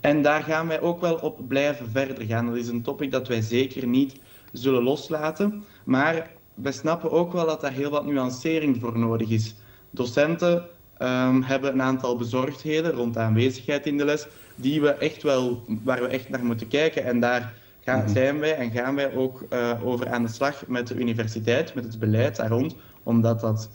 En 0.00 0.22
daar 0.22 0.42
gaan 0.42 0.68
wij 0.68 0.80
ook 0.80 1.00
wel 1.00 1.14
op 1.14 1.48
blijven 1.48 1.90
verder 1.90 2.24
gaan. 2.24 2.46
Dat 2.46 2.56
is 2.56 2.68
een 2.68 2.82
topic 2.82 3.10
dat 3.10 3.28
wij 3.28 3.40
zeker 3.40 3.86
niet 3.86 4.14
zullen 4.52 4.82
loslaten. 4.82 5.64
Maar 5.84 6.30
wij 6.54 6.72
snappen 6.72 7.10
ook 7.10 7.32
wel 7.32 7.46
dat 7.46 7.60
daar 7.60 7.72
heel 7.72 7.90
wat 7.90 8.06
nuancering 8.06 8.80
voor 8.80 8.98
nodig 8.98 9.28
is. 9.28 9.54
Docenten 9.90 10.64
um, 10.98 11.42
hebben 11.42 11.72
een 11.72 11.82
aantal 11.82 12.16
bezorgdheden 12.16 12.92
rond 12.92 13.14
de 13.14 13.20
aanwezigheid 13.20 13.86
in 13.86 13.98
de 13.98 14.04
les, 14.04 14.26
die 14.54 14.80
we 14.80 14.90
echt 14.90 15.22
wel, 15.22 15.62
waar 15.82 16.00
we 16.00 16.06
echt 16.06 16.28
naar 16.28 16.44
moeten 16.44 16.68
kijken. 16.68 17.04
En 17.04 17.20
daar 17.20 17.52
gaan, 17.80 17.98
mhm. 17.98 18.08
zijn 18.08 18.38
wij 18.38 18.56
en 18.56 18.70
gaan 18.70 18.94
wij 18.94 19.14
ook 19.14 19.44
over 19.84 20.08
aan 20.08 20.22
de 20.22 20.28
slag 20.28 20.66
met 20.66 20.86
de 20.86 20.94
universiteit, 20.94 21.74
met 21.74 21.84
het 21.84 21.98
beleid 21.98 22.36
daar 22.36 22.48
rond, 22.48 22.74
omdat 23.02 23.40
dat 23.40 23.70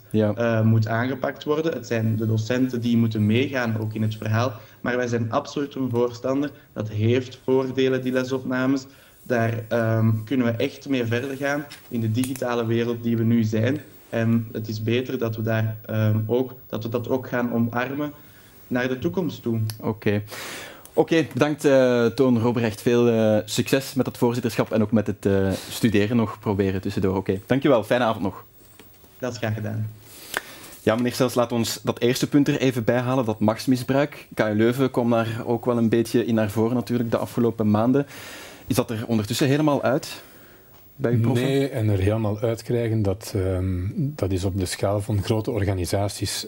moet 0.64 0.88
aangepakt 0.88 1.44
worden. 1.44 1.74
Het 1.74 1.88
zijn 1.88 2.16
de 2.16 2.26
docenten 2.26 2.82
die 2.82 2.98
moeten 2.98 3.26
meegaan, 3.26 3.78
ook 3.80 3.94
in 3.94 4.02
het 4.02 4.16
verhaal. 4.16 4.54
Maar 4.82 4.98
wij 4.98 5.08
zijn 5.08 5.32
absoluut 5.32 5.76
een 5.76 5.90
voorstander. 5.90 6.52
Dat 6.74 6.90
heeft 6.90 7.40
voordelen, 7.44 8.02
die 8.02 8.12
lesopnames. 8.12 8.86
Daar 9.24 9.64
ehm, 9.68 10.12
kunnen 10.26 10.46
we 10.46 10.52
echt 10.52 10.90
mee 10.90 11.06
verder 11.06 11.36
gaan 11.36 11.66
in 11.88 12.02
de 12.02 12.12
digitale 12.12 12.66
wereld 12.66 13.04
die 13.04 13.18
we 13.18 13.24
nu 13.24 13.44
zijn. 13.44 13.82
En 14.12 14.48
het 14.52 14.68
is 14.68 14.84
beter 14.84 15.18
dat 15.18 15.36
we, 15.36 15.42
daar, 15.42 15.78
ehm, 15.86 16.20
ook, 16.26 16.54
dat, 16.68 16.84
we 16.84 16.90
dat 16.90 17.10
ook 17.10 17.28
gaan 17.28 17.54
omarmen 17.54 18.14
naar 18.68 18.88
de 18.88 19.00
toekomst 19.00 19.42
toe. 19.42 19.60
Oké. 19.80 20.24
Oké, 20.94 21.28
bedankt 21.34 21.66
uh, 21.66 22.06
Toon 22.06 22.40
Robrecht. 22.40 22.82
Veel 22.82 23.10
uh, 23.10 23.38
succes 23.46 23.94
met 23.94 24.06
het 24.06 24.18
voorzitterschap 24.18 24.72
en 24.72 24.82
ook 24.82 24.92
met 24.92 25.08
het 25.08 25.26
uh, 25.26 25.52
studeren 25.70 26.18
nog 26.18 26.40
proberen 26.40 26.82
tussendoor. 26.82 27.16
Oké, 27.16 27.40
dankjewel. 27.46 27.84
Fijne 27.84 28.04
avond 28.04 28.24
nog. 28.24 28.46
Dat 29.20 29.32
is 29.32 29.38
graag 29.38 29.54
gedaan. 29.54 29.90
Ja, 30.84 30.96
meneer 30.96 31.14
Stels, 31.14 31.34
laat 31.34 31.52
ons 31.52 31.80
dat 31.84 32.00
eerste 32.00 32.28
punt 32.28 32.48
er 32.48 32.60
even 32.60 32.84
bij 32.84 33.00
halen, 33.00 33.26
dat 33.26 33.40
machtsmisbruik. 33.40 34.28
KU 34.34 34.54
Leuven 34.54 34.92
kwam 34.92 35.10
daar 35.10 35.42
ook 35.46 35.66
wel 35.66 35.78
een 35.78 35.90
beetje 35.90 36.26
in 36.26 36.36
naar 36.36 36.50
voren 36.50 36.76
natuurlijk 36.76 37.12
de 37.12 37.18
afgelopen 37.18 37.72
maanden. 37.72 38.08
Is 38.68 38.76
dat 38.76 38.90
er 38.90 39.04
ondertussen 39.08 39.48
helemaal 39.48 39.82
uit? 39.82 40.22
Bij 41.02 41.14
uw 41.14 41.34
nee, 41.34 41.70
en 41.70 41.90
er 41.90 42.00
helemaal 42.00 42.40
uitkrijgen, 42.40 43.02
dat, 43.02 43.34
um, 43.36 43.94
dat 44.16 44.32
is 44.32 44.44
op 44.44 44.58
de 44.58 44.66
schaal 44.66 45.02
van 45.02 45.24
grote 45.24 45.52
organisaties 45.52 46.48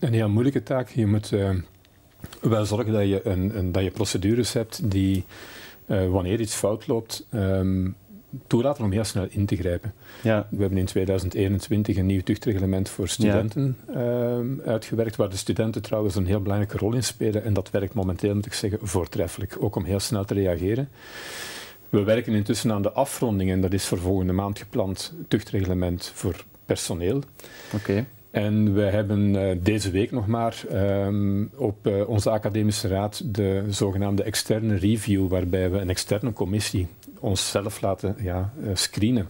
een 0.00 0.12
heel 0.12 0.28
moeilijke 0.28 0.62
taak. 0.62 0.88
Je 0.88 1.06
moet 1.06 1.32
uh, 1.32 1.50
wel 2.40 2.64
zorgen 2.64 2.92
dat 2.92 3.08
je, 3.08 3.20
een, 3.26 3.58
een, 3.58 3.72
dat 3.72 3.82
je 3.82 3.90
procedures 3.90 4.52
hebt 4.52 4.90
die, 4.90 5.24
uh, 5.86 6.08
wanneer 6.08 6.40
iets 6.40 6.54
fout 6.54 6.86
loopt, 6.86 7.26
um, 7.34 7.96
toelaten 8.46 8.84
om 8.84 8.92
heel 8.92 9.04
snel 9.04 9.26
in 9.30 9.46
te 9.46 9.56
grijpen. 9.56 9.92
Ja. 10.22 10.46
We 10.50 10.60
hebben 10.60 10.78
in 10.78 10.84
2021 10.84 11.96
een 11.96 12.06
nieuw 12.06 12.22
tuchtreglement 12.22 12.88
voor 12.88 13.08
studenten 13.08 13.76
ja. 13.92 14.38
uh, 14.38 14.66
uitgewerkt, 14.66 15.16
waar 15.16 15.30
de 15.30 15.36
studenten 15.36 15.82
trouwens 15.82 16.14
een 16.14 16.26
heel 16.26 16.42
belangrijke 16.42 16.78
rol 16.78 16.94
in 16.94 17.04
spelen. 17.04 17.44
En 17.44 17.52
dat 17.52 17.70
werkt 17.70 17.94
momenteel, 17.94 18.34
moet 18.34 18.46
ik 18.46 18.52
zeggen, 18.52 18.78
voortreffelijk. 18.82 19.56
Ook 19.60 19.76
om 19.76 19.84
heel 19.84 20.00
snel 20.00 20.24
te 20.24 20.34
reageren. 20.34 20.88
We 21.94 22.02
werken 22.02 22.32
intussen 22.32 22.72
aan 22.72 22.82
de 22.82 22.92
afronding 22.92 23.50
en 23.50 23.60
dat 23.60 23.72
is 23.72 23.86
voor 23.86 23.98
volgende 23.98 24.32
maand 24.32 24.58
gepland, 24.58 25.12
tuchtreglement 25.28 26.12
voor 26.14 26.44
personeel. 26.64 27.22
Oké. 27.74 28.04
En 28.30 28.74
we 28.74 28.82
hebben 28.82 29.34
uh, 29.34 29.50
deze 29.62 29.90
week 29.90 30.10
nog 30.10 30.26
maar 30.26 30.62
um, 30.72 31.50
op 31.56 31.86
uh, 31.86 32.08
onze 32.08 32.30
academische 32.30 32.88
raad 32.88 33.22
de 33.34 33.64
zogenaamde 33.68 34.22
externe 34.22 34.76
review, 34.76 35.28
waarbij 35.28 35.70
we 35.70 35.78
een 35.78 35.90
externe 35.90 36.32
commissie 36.32 36.86
onszelf 37.18 37.80
laten 37.80 38.16
ja, 38.18 38.52
uh, 38.60 38.70
screenen 38.74 39.28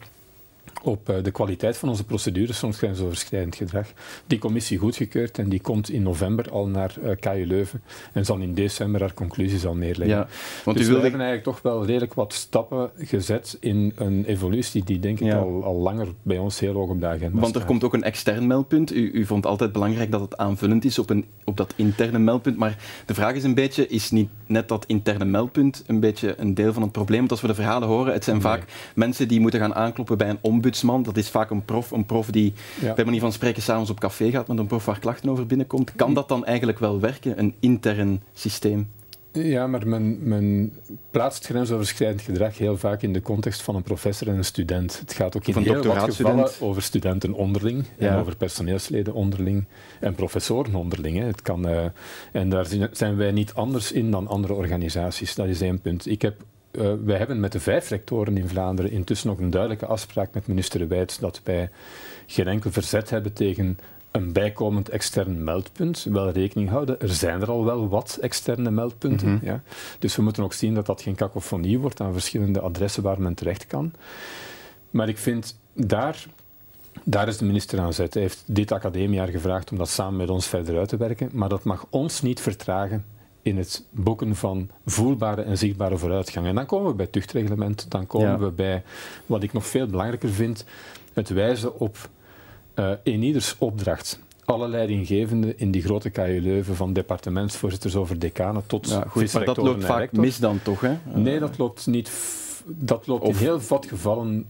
op 0.85 1.09
uh, 1.09 1.17
de 1.23 1.31
kwaliteit 1.31 1.77
van 1.77 1.89
onze 1.89 2.05
procedures 2.05 2.61
rond 2.61 2.77
grensoverschrijdend 2.77 3.57
gedrag. 3.57 3.87
Die 4.27 4.39
commissie 4.39 4.79
goedgekeurd 4.79 5.39
en 5.39 5.49
die 5.49 5.61
komt 5.61 5.91
in 5.91 6.03
november 6.03 6.51
al 6.51 6.67
naar 6.67 6.95
uh, 7.03 7.11
KU 7.21 7.47
Leuven 7.47 7.83
en 8.13 8.25
zal 8.25 8.39
in 8.39 8.55
december 8.55 9.01
haar 9.01 9.15
conclusies 9.15 9.67
al 9.67 9.75
neerleggen. 9.75 10.17
Ja, 10.17 10.29
want 10.65 10.77
dus 10.77 10.87
u 10.87 10.89
wilde... 10.89 11.03
we 11.03 11.09
hebben 11.09 11.27
eigenlijk 11.27 11.57
toch 11.57 11.73
wel 11.73 11.87
redelijk 11.87 12.15
wat 12.15 12.33
stappen 12.33 12.91
gezet 12.97 13.57
in 13.61 13.93
een 13.97 14.25
evolutie 14.25 14.85
die 14.85 14.99
denk 14.99 15.21
ik 15.21 15.33
al, 15.33 15.65
al 15.65 15.75
langer 15.75 16.09
bij 16.23 16.39
ons 16.39 16.61
heel 16.61 16.75
hoog 16.75 16.91
op 16.91 17.01
de 17.01 17.07
agenda 17.07 17.41
Want 17.41 17.55
er 17.55 17.65
komt 17.65 17.85
ook 17.85 17.95
een 17.95 18.03
extern 18.03 18.47
meldpunt. 18.47 18.95
U, 18.95 19.11
u 19.13 19.27
vond 19.27 19.47
altijd 19.47 19.73
belangrijk 19.73 20.11
dat 20.11 20.21
het 20.21 20.37
aanvullend 20.37 20.85
is 20.85 20.99
op, 20.99 21.11
een, 21.11 21.25
op 21.45 21.57
dat 21.57 21.73
interne 21.77 22.19
meldpunt, 22.19 22.57
maar 22.57 22.79
de 23.07 23.15
vraag 23.15 23.35
is 23.35 23.45
een 23.45 23.55
beetje, 23.55 23.89
is 23.89 24.11
niet 24.11 24.29
net 24.47 24.69
dat 24.69 24.85
interne 24.87 25.25
meldpunt 25.25 25.85
een 25.87 26.01
beetje 26.01 26.35
een 26.39 26.55
deel 26.55 26.73
van 26.73 26.83
het 26.83 26.93
probleem? 26.93 27.19
Want 27.19 27.31
als 27.31 27.41
we 27.41 27.47
de 27.47 27.55
verhalen 27.55 27.89
horen, 27.89 28.13
het 28.13 28.25
zijn 28.25 28.41
vaak 28.41 28.65
mensen 28.95 29.29
die 29.29 29.41
moeten 29.41 29.61
gaan 29.61 29.75
aankloppen 29.75 30.19
bij 30.19 30.29
een 30.29 30.39
ombud 30.41 30.74
dat 30.83 31.17
is 31.17 31.29
vaak 31.29 31.51
een 31.51 31.65
prof, 31.65 31.91
een 31.91 32.07
prof 32.07 32.31
die 32.31 32.53
ja. 32.81 32.95
bij 32.95 33.05
manier 33.05 33.21
van 33.21 33.33
spreken 33.33 33.63
s'avonds 33.63 33.91
op 33.91 34.01
café 34.01 34.31
gaat 34.31 34.49
met 34.49 34.59
een 34.59 34.67
prof 34.67 34.85
waar 34.85 34.99
klachten 34.99 35.31
over 35.31 35.47
binnenkomt. 35.47 35.93
Kan 35.97 36.15
dat 36.15 36.29
dan 36.29 36.45
eigenlijk 36.45 36.79
wel 36.79 37.01
werken, 37.01 37.39
een 37.39 37.55
intern 37.61 38.23
systeem? 38.33 38.89
Ja, 39.43 39.67
maar 39.67 39.89
men, 39.89 40.29
men, 40.29 40.73
plaatst 41.11 41.47
grensoverschrijdend 41.47 42.23
gedrag 42.23 42.59
heel 42.59 42.77
vaak 42.77 43.03
in 43.03 43.13
de 43.13 43.23
context 43.23 43.63
van 43.63 43.75
een 43.75 43.83
professor 43.83 44.29
en 44.29 44.37
een 44.37 44.45
student. 44.45 44.99
Het 45.01 45.13
gaat 45.13 45.37
ook 45.37 45.47
in 45.47 45.57
heel 45.57 45.83
wat 45.83 46.15
gevallen 46.15 46.51
over 46.61 46.83
studenten 46.83 47.33
onderling, 47.33 47.85
en 47.99 48.17
over 48.17 48.37
personeelsleden 48.37 49.15
onderling 49.15 49.65
en 50.01 50.15
professoren 50.15 50.75
onderling. 50.75 51.19
Hè. 51.19 51.25
Het 51.25 51.43
kan, 51.43 51.69
uh, 51.69 51.85
en 52.33 52.49
daar 52.49 52.67
zijn 52.93 53.17
wij 53.17 53.33
niet 53.33 53.55
anders 53.55 53.93
in 53.93 54.11
dan 54.11 54.27
andere 54.27 54.55
organisaties. 54.55 55.35
Dat 55.35 55.47
is 55.47 55.61
één 55.61 55.81
punt. 55.81 56.07
Ik 56.07 56.23
heb 56.23 56.37
uh, 56.77 56.93
wij 57.05 57.17
hebben 57.17 57.41
met 57.41 57.53
de 57.53 57.61
vijf 57.61 57.89
rectoren 57.89 58.37
in 58.37 58.49
Vlaanderen 58.49 58.91
intussen 58.91 59.29
nog 59.29 59.39
een 59.39 59.51
duidelijke 59.51 59.87
afspraak 59.87 60.35
met 60.35 60.47
minister 60.47 60.89
Wijts 60.89 61.19
dat 61.19 61.41
wij 61.45 61.71
geen 62.27 62.49
enkel 62.49 62.71
verzet 62.71 63.11
hebben 63.11 63.33
tegen 63.33 63.79
een 64.11 64.33
bijkomend 64.33 64.89
extern 64.89 65.45
meldpunt. 65.45 66.07
Wel 66.11 66.31
rekening 66.31 66.69
houden, 66.69 67.01
er 67.01 67.09
zijn 67.09 67.41
er 67.41 67.51
al 67.51 67.65
wel 67.65 67.89
wat 67.89 68.19
externe 68.21 68.71
meldpunten. 68.71 69.35
Mhm. 69.35 69.45
ja. 69.45 69.63
Dus 69.99 70.17
we 70.17 70.23
moeten 70.23 70.43
ook 70.43 70.53
zien 70.53 70.75
dat 70.75 70.87
dat 70.87 71.03
geen 71.03 71.15
kakofonie 71.15 71.79
wordt 71.79 72.01
aan 72.01 72.13
verschillende 72.13 72.61
adressen 72.61 73.03
waar 73.03 73.21
men 73.21 73.35
terecht 73.35 73.67
kan. 73.67 73.93
Maar 74.91 75.09
ik 75.09 75.19
vind 75.19 75.59
daar 75.73 76.27
daar 77.05 77.29
is 77.29 77.37
de 77.37 77.45
minister 77.45 77.81
aan 77.81 77.93
zet. 77.93 78.15
Hij 78.15 78.23
heeft 78.23 78.43
dit 78.47 78.73
academiejaar 78.73 79.29
gevraagd 79.29 79.71
om 79.71 79.79
dat 79.79 79.89
samen 79.89 80.17
met 80.17 80.31
ons 80.31 80.47
verder 80.47 80.79
uit 80.79 80.89
te 80.89 80.97
werken. 80.97 81.31
Maar 81.33 81.49
dat 81.49 81.65
mag 81.65 81.87
ons 81.91 82.23
niet 82.23 82.41
vertragen 82.41 83.05
in 83.45 83.57
het 83.57 83.85
boeken 83.91 84.37
van 84.37 84.71
voelbare 84.87 85.43
en 85.43 85.59
zichtbare 85.59 85.99
vooruitgang. 85.99 86.47
En 86.47 86.55
dan 86.55 86.67
komen 86.67 86.87
we 86.91 86.95
bij 86.95 87.05
het 87.05 87.13
tuchtreglement, 87.13 87.91
dan 87.91 88.07
komen 88.07 88.39
we 88.39 88.51
bij 88.51 88.83
wat 89.27 89.43
ik 89.43 89.53
nog 89.53 89.67
veel 89.67 89.87
belangrijker 89.87 90.29
vind, 90.29 90.65
het 91.13 91.29
wijzen 91.29 91.81
op 91.81 92.09
uh, 92.75 92.91
in 93.03 93.23
ieders 93.23 93.57
opdracht 93.59 94.21
alle 94.45 94.69
leidinggevenden 94.69 95.59
in 95.59 95.71
die 95.71 95.83
grote 95.83 96.11
KU 96.11 96.41
Leuven, 96.41 96.77
van 96.77 96.93
departementsvoorzitters 96.93 97.97
over 97.97 98.19
decanen 98.19 98.63
tot 98.67 98.89
ja, 98.89 99.05
goed, 99.09 99.33
maar 99.33 99.45
dat 99.45 99.57
loopt 99.57 99.85
vaak 99.85 100.13
mis 100.13 100.39
dan 100.39 100.61
toch? 100.63 100.81
Hè? 100.81 100.97
Nee, 101.15 101.39
dat 101.39 101.59
loopt 101.59 101.87
niet. 101.87 102.13
Dat 102.67 103.07
loopt 103.07 103.29
in 103.29 103.35
heel 103.35 103.61
wat 103.69 103.87
gevallen 103.87 104.47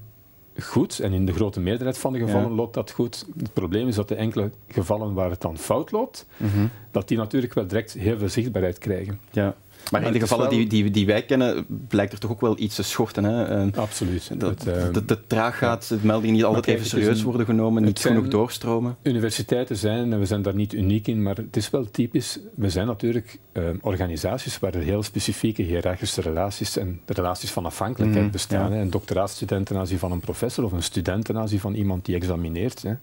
goed. 0.62 0.98
En 0.98 1.12
in 1.12 1.26
de 1.26 1.32
grote 1.32 1.60
meerderheid 1.60 1.98
van 1.98 2.12
de 2.12 2.18
gevallen 2.18 2.50
loopt 2.50 2.74
dat 2.74 2.90
goed. 2.90 3.26
Het 3.38 3.52
probleem 3.52 3.88
is 3.88 3.94
dat 3.94 4.08
de 4.08 4.14
enkele 4.14 4.50
gevallen 4.68 5.14
waar 5.14 5.30
het 5.30 5.40
dan 5.40 5.58
fout 5.58 5.90
loopt, 5.90 6.26
mhm. 6.36 6.66
dat 6.90 7.08
die 7.08 7.18
natuurlijk 7.18 7.54
wel 7.54 7.66
direct 7.66 7.92
heel 7.92 8.18
veel 8.18 8.28
zichtbaarheid 8.28 8.78
krijgen. 8.78 9.20
Ja. 9.30 9.54
Maar, 9.90 10.02
in 10.02 10.12
de 10.12 10.20
gevallen 10.20 10.48
die, 10.48 10.66
die, 10.66 10.90
die, 10.90 11.06
wij 11.06 11.22
kennen, 11.22 11.66
blijkt 11.88 12.12
er 12.12 12.18
toch 12.18 12.30
ook 12.30 12.40
wel 12.40 12.58
iets 12.58 12.74
te 12.74 12.82
schorten. 12.82 13.24
Hè? 13.24 13.70
Absoluut. 13.80 14.30
Dat 14.40 14.64
het, 14.64 14.94
het, 14.94 15.10
het, 15.10 15.28
traag 15.28 15.58
gaat, 15.58 15.88
de 15.88 15.98
meldingen 16.02 16.34
niet 16.34 16.44
altijd 16.44 16.66
even 16.66 16.86
serieus 16.86 17.22
worden 17.22 17.46
genomen, 17.46 17.82
niet 17.82 17.98
genoeg 17.98 18.28
doorstromen. 18.28 18.96
Universiteiten 19.02 19.76
zijn, 19.76 20.12
en 20.12 20.18
we 20.18 20.26
zijn 20.26 20.42
daar 20.42 20.54
niet 20.54 20.72
uniek 20.72 21.06
in, 21.06 21.22
maar 21.22 21.36
het 21.36 21.56
is 21.56 21.70
wel 21.70 21.90
typisch. 21.90 22.38
We 22.54 22.70
zijn 22.70 22.86
natuurlijk 22.86 23.38
uh, 23.52 23.64
organisaties 23.80 24.58
waar 24.58 24.74
er 24.74 24.82
heel 24.82 25.02
specifieke 25.02 25.62
hiërarchische 25.62 26.20
relaties 26.20 26.76
en 26.76 27.00
relaties 27.06 27.50
van 27.50 27.66
afhankelijkheid 27.66 28.24
mm, 28.24 28.30
bestaan. 28.30 28.72
Hè? 28.72 28.80
Een 28.80 28.90
doctoraatstudent 28.90 29.66
ten 29.66 29.76
aanzien 29.76 29.98
van 29.98 30.12
een 30.12 30.20
professor 30.20 30.64
of 30.64 30.72
een 30.72 30.82
student 30.82 31.24
ten 31.24 31.38
aanzien 31.38 31.60
van 31.60 31.74
iemand 31.74 32.04
die 32.04 32.14
examineert. 32.14 32.82
Hè? 32.82 32.94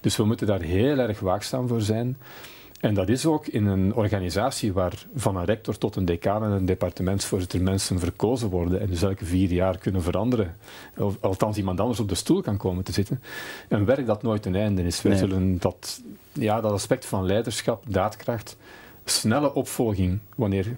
Dus 0.00 0.16
we 0.16 0.24
moeten 0.24 0.46
daar 0.46 0.60
heel 0.60 0.98
erg 0.98 1.20
waakzaam 1.20 1.68
voor 1.68 1.80
zijn. 1.80 2.16
En 2.86 2.94
dat 2.94 3.08
is 3.08 3.26
ook 3.26 3.46
in 3.46 3.66
een 3.66 3.94
organisatie 3.94 4.72
waar 4.72 5.06
van 5.14 5.36
een 5.36 5.44
rector 5.44 5.78
tot 5.78 5.96
een 5.96 6.04
decaan 6.04 6.44
en 6.44 6.50
een 6.50 6.64
departementsvoorzitter 6.64 7.62
mensen 7.62 7.98
verkozen 7.98 8.48
worden 8.48 8.80
en 8.80 8.86
dus 8.86 9.02
elke 9.02 9.24
vier 9.24 9.52
jaar 9.52 9.78
kunnen 9.78 10.02
veranderen, 10.02 10.56
of 10.96 11.16
althans 11.20 11.56
iemand 11.56 11.80
anders 11.80 12.00
op 12.00 12.08
de 12.08 12.14
stoel 12.14 12.42
kan 12.42 12.56
komen 12.56 12.84
te 12.84 12.92
zitten, 12.92 13.22
een 13.68 13.84
werk 13.84 14.06
dat 14.06 14.22
nooit 14.22 14.46
een 14.46 14.54
einde 14.54 14.82
is. 14.82 15.02
Wij 15.02 15.16
zullen 15.16 15.58
dat, 15.58 16.00
ja, 16.32 16.60
dat 16.60 16.72
aspect 16.72 17.06
van 17.06 17.26
leiderschap, 17.26 17.84
daadkracht, 17.88 18.56
snelle 19.04 19.54
opvolging 19.54 20.18
wanneer 20.36 20.76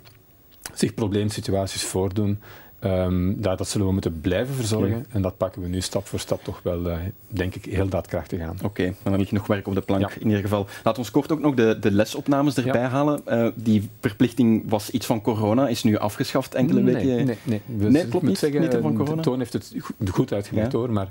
zich 0.74 0.94
probleemsituaties 0.94 1.84
voordoen, 1.84 2.40
Um, 2.84 3.40
daar, 3.40 3.56
dat 3.56 3.68
zullen 3.68 3.86
we 3.86 3.92
moeten 3.92 4.20
blijven 4.20 4.54
verzorgen 4.54 5.06
en 5.10 5.22
dat 5.22 5.36
pakken 5.36 5.62
we 5.62 5.68
nu 5.68 5.80
stap 5.80 6.06
voor 6.06 6.18
stap 6.18 6.44
toch 6.44 6.60
wel, 6.62 6.86
uh, 6.86 6.96
denk 7.26 7.54
ik, 7.54 7.64
heel 7.64 7.88
daadkrachtig 7.88 8.40
aan. 8.40 8.54
Oké, 8.54 8.64
okay, 8.64 8.94
dan 9.02 9.12
heb 9.12 9.22
ik 9.22 9.32
nog 9.32 9.46
werk 9.46 9.66
op 9.66 9.74
de 9.74 9.80
plank 9.80 10.10
in 10.10 10.26
ieder 10.26 10.42
geval. 10.42 10.66
Laat 10.84 10.98
ons 10.98 11.10
kort 11.10 11.32
ook 11.32 11.40
nog 11.40 11.54
de, 11.54 11.78
de 11.80 11.90
lesopnames 11.90 12.56
erbij 12.56 12.84
halen. 12.84 13.20
Uh, 13.28 13.48
die 13.54 13.88
verplichting 14.00 14.62
was 14.66 14.90
iets 14.90 15.06
van 15.06 15.20
corona, 15.20 15.68
is 15.68 15.82
nu 15.82 15.96
afgeschaft 15.96 16.54
enkele 16.54 16.80
nee, 16.80 16.94
weken. 16.94 17.26
Nee, 17.26 17.38
nee, 17.44 17.60
we, 17.76 17.90
nee 17.90 18.08
klopt 18.08 18.26
niet, 18.26 18.38
zeggen, 18.38 18.60
niet 18.60 18.76
van 18.80 18.96
corona? 18.96 19.16
De 19.16 19.22
toon 19.22 19.38
heeft 19.38 19.52
het 19.52 19.74
goed 20.10 20.32
uitgelegd 20.32 20.72
hoor, 20.72 20.92
maar 20.92 21.10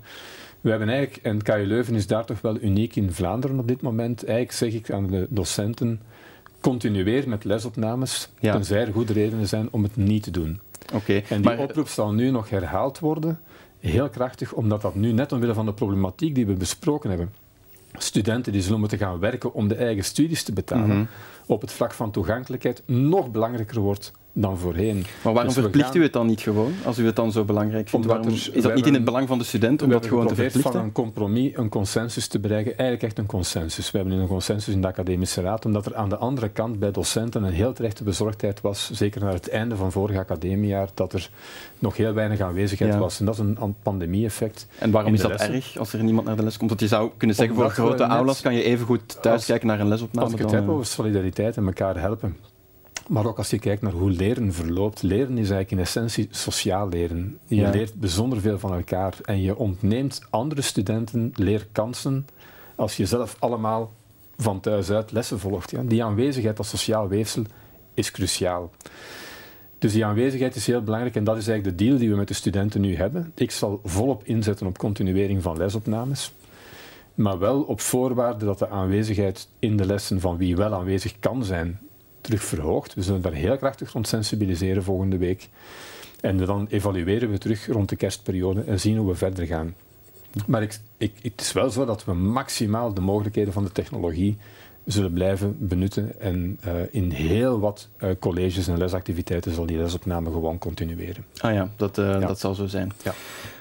we 0.61 0.69
hebben 0.69 0.89
eigenlijk, 0.89 1.25
en 1.25 1.41
KU 1.41 1.65
Leuven 1.65 1.95
is 1.95 2.07
daar 2.07 2.25
toch 2.25 2.41
wel 2.41 2.57
uniek 2.61 2.95
in 2.95 3.11
Vlaanderen 3.11 3.59
op 3.59 3.67
dit 3.67 3.81
moment, 3.81 4.25
eigenlijk 4.25 4.57
zeg 4.57 4.73
ik 4.73 4.91
aan 4.91 5.07
de 5.07 5.27
docenten, 5.29 6.01
continueer 6.59 7.29
met 7.29 7.43
lesopnames, 7.43 8.29
tenzij 8.39 8.85
er 8.85 8.93
goede 8.93 9.13
redenen 9.13 9.47
zijn 9.47 9.67
om 9.71 9.83
het 9.83 9.95
niet 9.95 10.23
te 10.23 10.31
doen. 10.31 10.59
Okay, 10.93 11.23
en 11.29 11.41
die 11.41 11.57
oproep 11.57 11.87
zal 11.87 12.13
nu 12.13 12.29
nog 12.29 12.49
herhaald 12.49 12.99
worden, 12.99 13.39
heel 13.79 14.09
krachtig, 14.09 14.53
omdat 14.53 14.81
dat 14.81 14.95
nu 14.95 15.11
net 15.11 15.31
omwille 15.31 15.53
van 15.53 15.65
de 15.65 15.73
problematiek 15.73 16.35
die 16.35 16.45
we 16.45 16.53
besproken 16.53 17.09
hebben, 17.09 17.33
studenten 17.93 18.51
die 18.51 18.61
zullen 18.61 18.79
moeten 18.79 18.97
gaan 18.97 19.19
werken 19.19 19.53
om 19.53 19.67
de 19.67 19.75
eigen 19.75 20.03
studies 20.03 20.43
te 20.43 20.53
betalen, 20.53 20.97
mhm. 20.97 21.05
op 21.45 21.61
het 21.61 21.71
vlak 21.71 21.93
van 21.93 22.11
toegankelijkheid 22.11 22.83
nog 22.85 23.31
belangrijker 23.31 23.81
wordt 23.81 24.11
dan 24.41 24.57
voorheen. 24.57 25.05
Maar 25.23 25.33
waarom 25.33 25.53
dus 25.53 25.63
verplicht 25.63 25.95
u 25.95 26.03
het 26.03 26.13
dan 26.13 26.27
niet 26.27 26.41
gewoon, 26.41 26.73
als 26.85 26.97
u 26.97 27.05
het 27.05 27.15
dan 27.15 27.31
zo 27.31 27.43
belangrijk 27.43 27.89
vindt? 27.89 28.05
Waarom, 28.05 28.27
is 28.27 28.51
dat 28.61 28.75
niet 28.75 28.85
in 28.85 28.93
het 28.93 29.05
belang 29.05 29.27
van 29.27 29.37
de 29.37 29.43
student 29.43 29.81
om 29.81 29.89
dat 29.89 30.05
gewoon 30.05 30.27
te 30.27 30.35
verplichten? 30.35 30.71
van 30.71 30.81
een 30.81 30.91
compromis, 30.91 31.51
een 31.53 31.69
consensus 31.69 32.27
te 32.27 32.39
bereiken, 32.39 32.77
eigenlijk 32.77 33.03
echt 33.03 33.17
een 33.17 33.25
consensus. 33.25 33.91
We 33.91 33.97
hebben 33.97 34.17
een 34.17 34.27
consensus 34.27 34.73
in 34.73 34.81
de 34.81 34.87
academische 34.87 35.41
raad, 35.41 35.65
omdat 35.65 35.85
er 35.85 35.95
aan 35.95 36.09
de 36.09 36.17
andere 36.17 36.49
kant 36.49 36.79
bij 36.79 36.91
docenten 36.91 37.43
een 37.43 37.53
heel 37.53 37.73
terechte 37.73 38.03
bezorgdheid 38.03 38.61
was, 38.61 38.91
zeker 38.91 39.21
naar 39.21 39.33
het 39.33 39.49
einde 39.49 39.75
van 39.75 39.91
vorig 39.91 40.17
academiejaar, 40.17 40.89
dat 40.93 41.13
er 41.13 41.29
nog 41.79 41.97
heel 41.97 42.13
weinig 42.13 42.39
aanwezigheid 42.39 42.95
was. 42.97 43.19
En 43.19 43.25
dat 43.25 43.33
is 43.33 43.39
een 43.39 43.75
pandemie-effect. 43.83 44.67
En 44.79 44.91
waarom 44.91 45.13
is 45.13 45.21
dat 45.21 45.31
erg, 45.31 45.77
als 45.77 45.93
er 45.93 46.03
niemand 46.03 46.27
naar 46.27 46.35
de 46.35 46.43
les 46.43 46.57
komt? 46.57 46.69
Want 46.69 46.81
je 46.81 46.87
zou 46.87 47.11
kunnen 47.17 47.35
zeggen, 47.35 47.55
voor 47.55 47.69
grote 47.69 48.03
aulas 48.03 48.41
kan 48.41 48.53
je 48.53 48.63
even 48.63 48.85
goed 48.85 49.21
thuis 49.21 49.45
kijken 49.45 49.67
naar 49.67 49.79
een 49.79 49.87
lesopname. 49.87 50.25
Als 50.25 50.33
ik 50.33 50.39
het 50.39 50.51
heb 50.51 50.69
over 50.69 50.85
solidariteit 50.85 51.57
en 51.57 51.65
elkaar 51.65 51.99
helpen, 51.99 52.37
maar 53.09 53.25
ook 53.25 53.37
als 53.37 53.49
je 53.49 53.59
kijkt 53.59 53.81
naar 53.81 53.91
hoe 53.91 54.11
leren 54.11 54.53
verloopt. 54.53 55.01
Leren 55.01 55.37
is 55.37 55.49
eigenlijk 55.49 55.71
in 55.71 55.79
essentie 55.79 56.27
sociaal 56.31 56.89
leren. 56.89 57.39
Je 57.47 57.69
leert 57.69 57.93
bijzonder 57.93 58.41
veel 58.41 58.59
van 58.59 58.73
elkaar 58.73 59.13
en 59.25 59.41
je 59.41 59.55
ontneemt 59.55 60.21
andere 60.29 60.61
studenten 60.61 61.31
leerkansen 61.35 62.27
als 62.75 62.97
je 62.97 63.05
zelf 63.05 63.35
allemaal 63.39 63.91
van 64.37 64.59
thuis 64.59 64.91
uit 64.91 65.11
lessen 65.11 65.39
volgt. 65.39 65.71
Ja. 65.71 65.81
Die 65.83 66.03
aanwezigheid 66.03 66.57
als 66.57 66.69
sociaal 66.69 67.07
weefsel 67.07 67.43
is 67.93 68.11
cruciaal. 68.11 68.71
Dus 69.79 69.93
die 69.93 70.05
aanwezigheid 70.05 70.55
is 70.55 70.67
heel 70.67 70.81
belangrijk 70.81 71.15
en 71.15 71.23
dat 71.23 71.37
is 71.37 71.47
eigenlijk 71.47 71.77
de 71.77 71.85
deal 71.85 71.97
die 71.97 72.09
we 72.09 72.15
met 72.15 72.27
de 72.27 72.33
studenten 72.33 72.81
nu 72.81 72.95
hebben. 72.95 73.31
Ik 73.35 73.51
zal 73.51 73.81
volop 73.83 74.23
inzetten 74.23 74.67
op 74.67 74.77
continuering 74.77 75.43
van 75.43 75.57
lesopnames, 75.57 76.33
maar 77.13 77.39
wel 77.39 77.61
op 77.61 77.81
voorwaarde 77.81 78.45
dat 78.45 78.59
de 78.59 78.69
aanwezigheid 78.69 79.47
in 79.59 79.77
de 79.77 79.85
lessen 79.85 80.19
van 80.19 80.37
wie 80.37 80.55
wel 80.55 80.73
aanwezig 80.73 81.19
kan 81.19 81.43
zijn, 81.43 81.79
terug 82.27 82.43
verhoogd. 82.43 82.93
We 82.93 83.01
zullen 83.01 83.21
daar 83.21 83.33
heel 83.33 83.57
krachtig 83.57 83.91
rond 83.91 84.07
sensibiliseren 84.07 84.83
volgende 84.83 85.17
week. 85.17 85.49
En 86.21 86.37
dan 86.37 86.67
evalueren 86.69 87.31
we 87.31 87.37
terug 87.37 87.67
rond 87.67 87.89
de 87.89 87.95
kerstperiode 87.95 88.61
en 88.61 88.79
zien 88.79 88.97
hoe 88.97 89.07
we 89.07 89.15
verder 89.15 89.45
gaan. 89.45 89.75
Maar 90.45 90.61
ik, 90.61 90.79
ik, 90.97 91.13
het 91.21 91.41
is 91.41 91.53
wel 91.53 91.69
zo 91.69 91.85
dat 91.85 92.05
we 92.05 92.13
maximaal 92.13 92.93
de 92.93 93.01
mogelijkheden 93.01 93.53
van 93.53 93.63
de 93.63 93.71
technologie 93.71 94.37
zullen 94.87 95.13
blijven 95.13 95.55
benutten. 95.59 96.19
En 96.19 96.59
uh, 96.65 96.71
in 96.91 97.11
heel 97.11 97.59
wat 97.59 97.87
uh, 98.03 98.09
colleges 98.19 98.67
en 98.67 98.77
lesactiviteiten 98.77 99.53
zal 99.53 99.65
die 99.65 99.77
lesopname 99.77 100.31
gewoon 100.31 100.57
continueren. 100.57 101.25
Ah 101.37 101.53
ja, 101.53 101.69
dat, 101.75 101.97
uh, 101.97 102.05
ja. 102.05 102.19
dat 102.19 102.39
zal 102.39 102.53
zo 102.55 102.67
zijn. 102.67 102.91
Ja. 103.03 103.13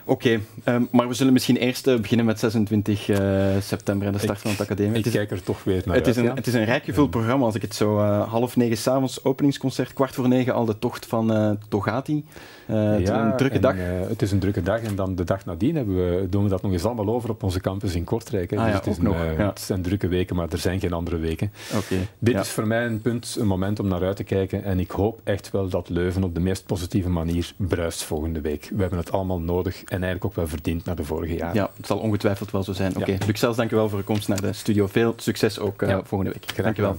Oké, 0.08 0.40
okay, 0.64 0.74
um, 0.74 0.88
maar 0.90 1.08
we 1.08 1.14
zullen 1.14 1.32
misschien 1.32 1.56
eerst 1.56 1.84
beginnen 1.84 2.26
met 2.26 2.38
26 2.38 3.08
uh, 3.08 3.18
september 3.60 4.06
en 4.06 4.12
de 4.12 4.18
start 4.18 4.36
ik, 4.36 4.42
van 4.42 4.50
het 4.50 4.60
academie. 4.60 4.90
Ik 4.90 5.04
het 5.04 5.06
is, 5.06 5.12
kijk 5.12 5.30
er 5.30 5.42
toch 5.42 5.64
weer 5.64 5.82
naar 5.84 5.94
het 5.94 6.06
uit, 6.06 6.06
Is 6.06 6.16
een, 6.16 6.28
ja? 6.28 6.34
Het 6.34 6.46
is 6.46 6.54
een 6.54 6.64
rijk 6.64 6.84
gevuld 6.84 7.10
programma. 7.10 7.44
Als 7.44 7.54
ik 7.54 7.62
het 7.62 7.74
zo 7.74 7.98
half 8.08 8.56
negen 8.56 8.76
s'avonds 8.76 9.24
openingsconcert, 9.24 9.92
kwart 9.92 10.14
voor 10.14 10.28
negen 10.28 10.54
al 10.54 10.64
de 10.64 10.78
tocht 10.78 11.06
van 11.06 11.58
Togati. 11.68 12.24
ja, 12.66 13.24
een 13.24 13.36
drukke 13.36 13.56
en, 13.56 13.60
dag. 13.60 13.74
het 14.08 14.22
is 14.22 14.32
een 14.32 14.38
drukke 14.38 14.62
dag 14.62 14.80
en 14.80 14.94
dan 14.94 15.14
de 15.14 15.24
dag 15.24 15.44
nadien 15.44 15.76
hebben 15.76 15.96
we, 15.96 16.28
doen 16.28 16.42
we 16.42 16.48
dat 16.48 16.62
nog 16.62 16.72
eens 16.72 16.84
allemaal 16.84 17.14
over 17.14 17.30
op 17.30 17.42
onze 17.42 17.60
campus 17.60 17.94
in 17.94 18.04
Kortrijk. 18.04 18.50
Hè. 18.50 18.56
Ah, 18.56 18.64
dus 18.64 18.72
ja, 18.72 18.78
het, 18.78 18.86
is 18.86 18.96
een, 18.98 19.04
nog, 19.04 19.16
het 19.36 19.60
zijn 19.60 19.82
drukke 19.82 20.08
weken, 20.08 20.36
maar 20.36 20.48
er 20.50 20.58
zijn 20.58 20.80
geen 20.80 20.92
andere 20.92 21.15
weken. 21.18 21.52
Okay, 21.74 22.08
Dit 22.18 22.34
is 22.34 22.48
voor 22.48 22.66
mij 22.66 22.86
een 22.86 23.00
punt, 23.00 23.36
een 23.38 23.46
moment 23.46 23.80
om 23.80 23.88
naar 23.88 24.02
uit 24.02 24.16
te 24.16 24.24
kijken 24.24 24.64
en 24.64 24.80
ik 24.80 24.90
hoop 24.90 25.20
echt 25.24 25.50
wel 25.50 25.68
dat 25.68 25.88
Leuven 25.88 26.24
op 26.24 26.34
de 26.34 26.40
meest 26.40 26.66
positieve 26.66 27.08
manier 27.08 27.52
bruist 27.56 28.02
volgende 28.02 28.40
week. 28.40 28.70
We 28.74 28.80
hebben 28.80 28.98
het 28.98 29.12
allemaal 29.12 29.40
nodig 29.40 29.82
en 29.82 30.02
eigenlijk 30.02 30.24
ook 30.24 30.34
wel 30.34 30.48
verdiend 30.48 30.84
naar 30.84 30.96
de 30.96 31.04
vorige 31.04 31.34
jaren. 31.34 31.54
Ja, 31.54 31.70
het 31.76 31.86
zal 31.86 31.98
ongetwijfeld 31.98 32.50
wel 32.50 32.62
zo 32.62 32.72
zijn. 32.72 32.90
Oké, 32.90 33.00
okay. 33.00 33.26
Luc 33.26 33.38
Sels, 33.38 33.56
dankjewel 33.56 33.88
voor 33.88 33.98
de 33.98 34.04
komst 34.04 34.28
naar 34.28 34.40
de 34.40 34.52
studio. 34.52 34.86
Veel 34.86 35.14
succes 35.16 35.58
ook 35.58 35.82
uh, 35.82 35.88
ja. 35.88 36.00
volgende 36.04 36.32
week. 36.32 36.62
Dankjewel. 36.62 36.96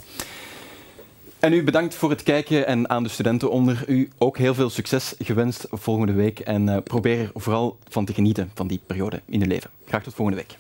En 1.40 1.54
u 1.54 1.64
bedankt 1.64 1.96
voor 1.96 2.10
het 2.10 2.24
kijken 2.24 2.68
en 2.68 2.90
aan 2.90 3.04
de 3.04 3.10
studenten 3.10 3.52
onder 3.52 3.84
u 3.88 4.10
ook 4.18 4.38
heel 4.38 4.54
veel 4.54 4.70
succes 4.70 5.16
gewenst 5.20 5.68
volgende 5.72 6.14
week. 6.14 6.40
En 6.40 6.68
uh, 6.68 6.78
probeer 6.84 7.20
er 7.20 7.32
vooral 7.34 7.78
van 7.88 8.06
te 8.06 8.14
genieten 8.14 8.52
van 8.54 8.68
die 8.68 8.80
periode 8.86 9.22
in 9.26 9.42
uw 9.42 9.48
leven. 9.48 9.70
Graag 9.88 10.04
tot 10.04 10.14
volgende 10.14 10.42
week. 10.42 10.58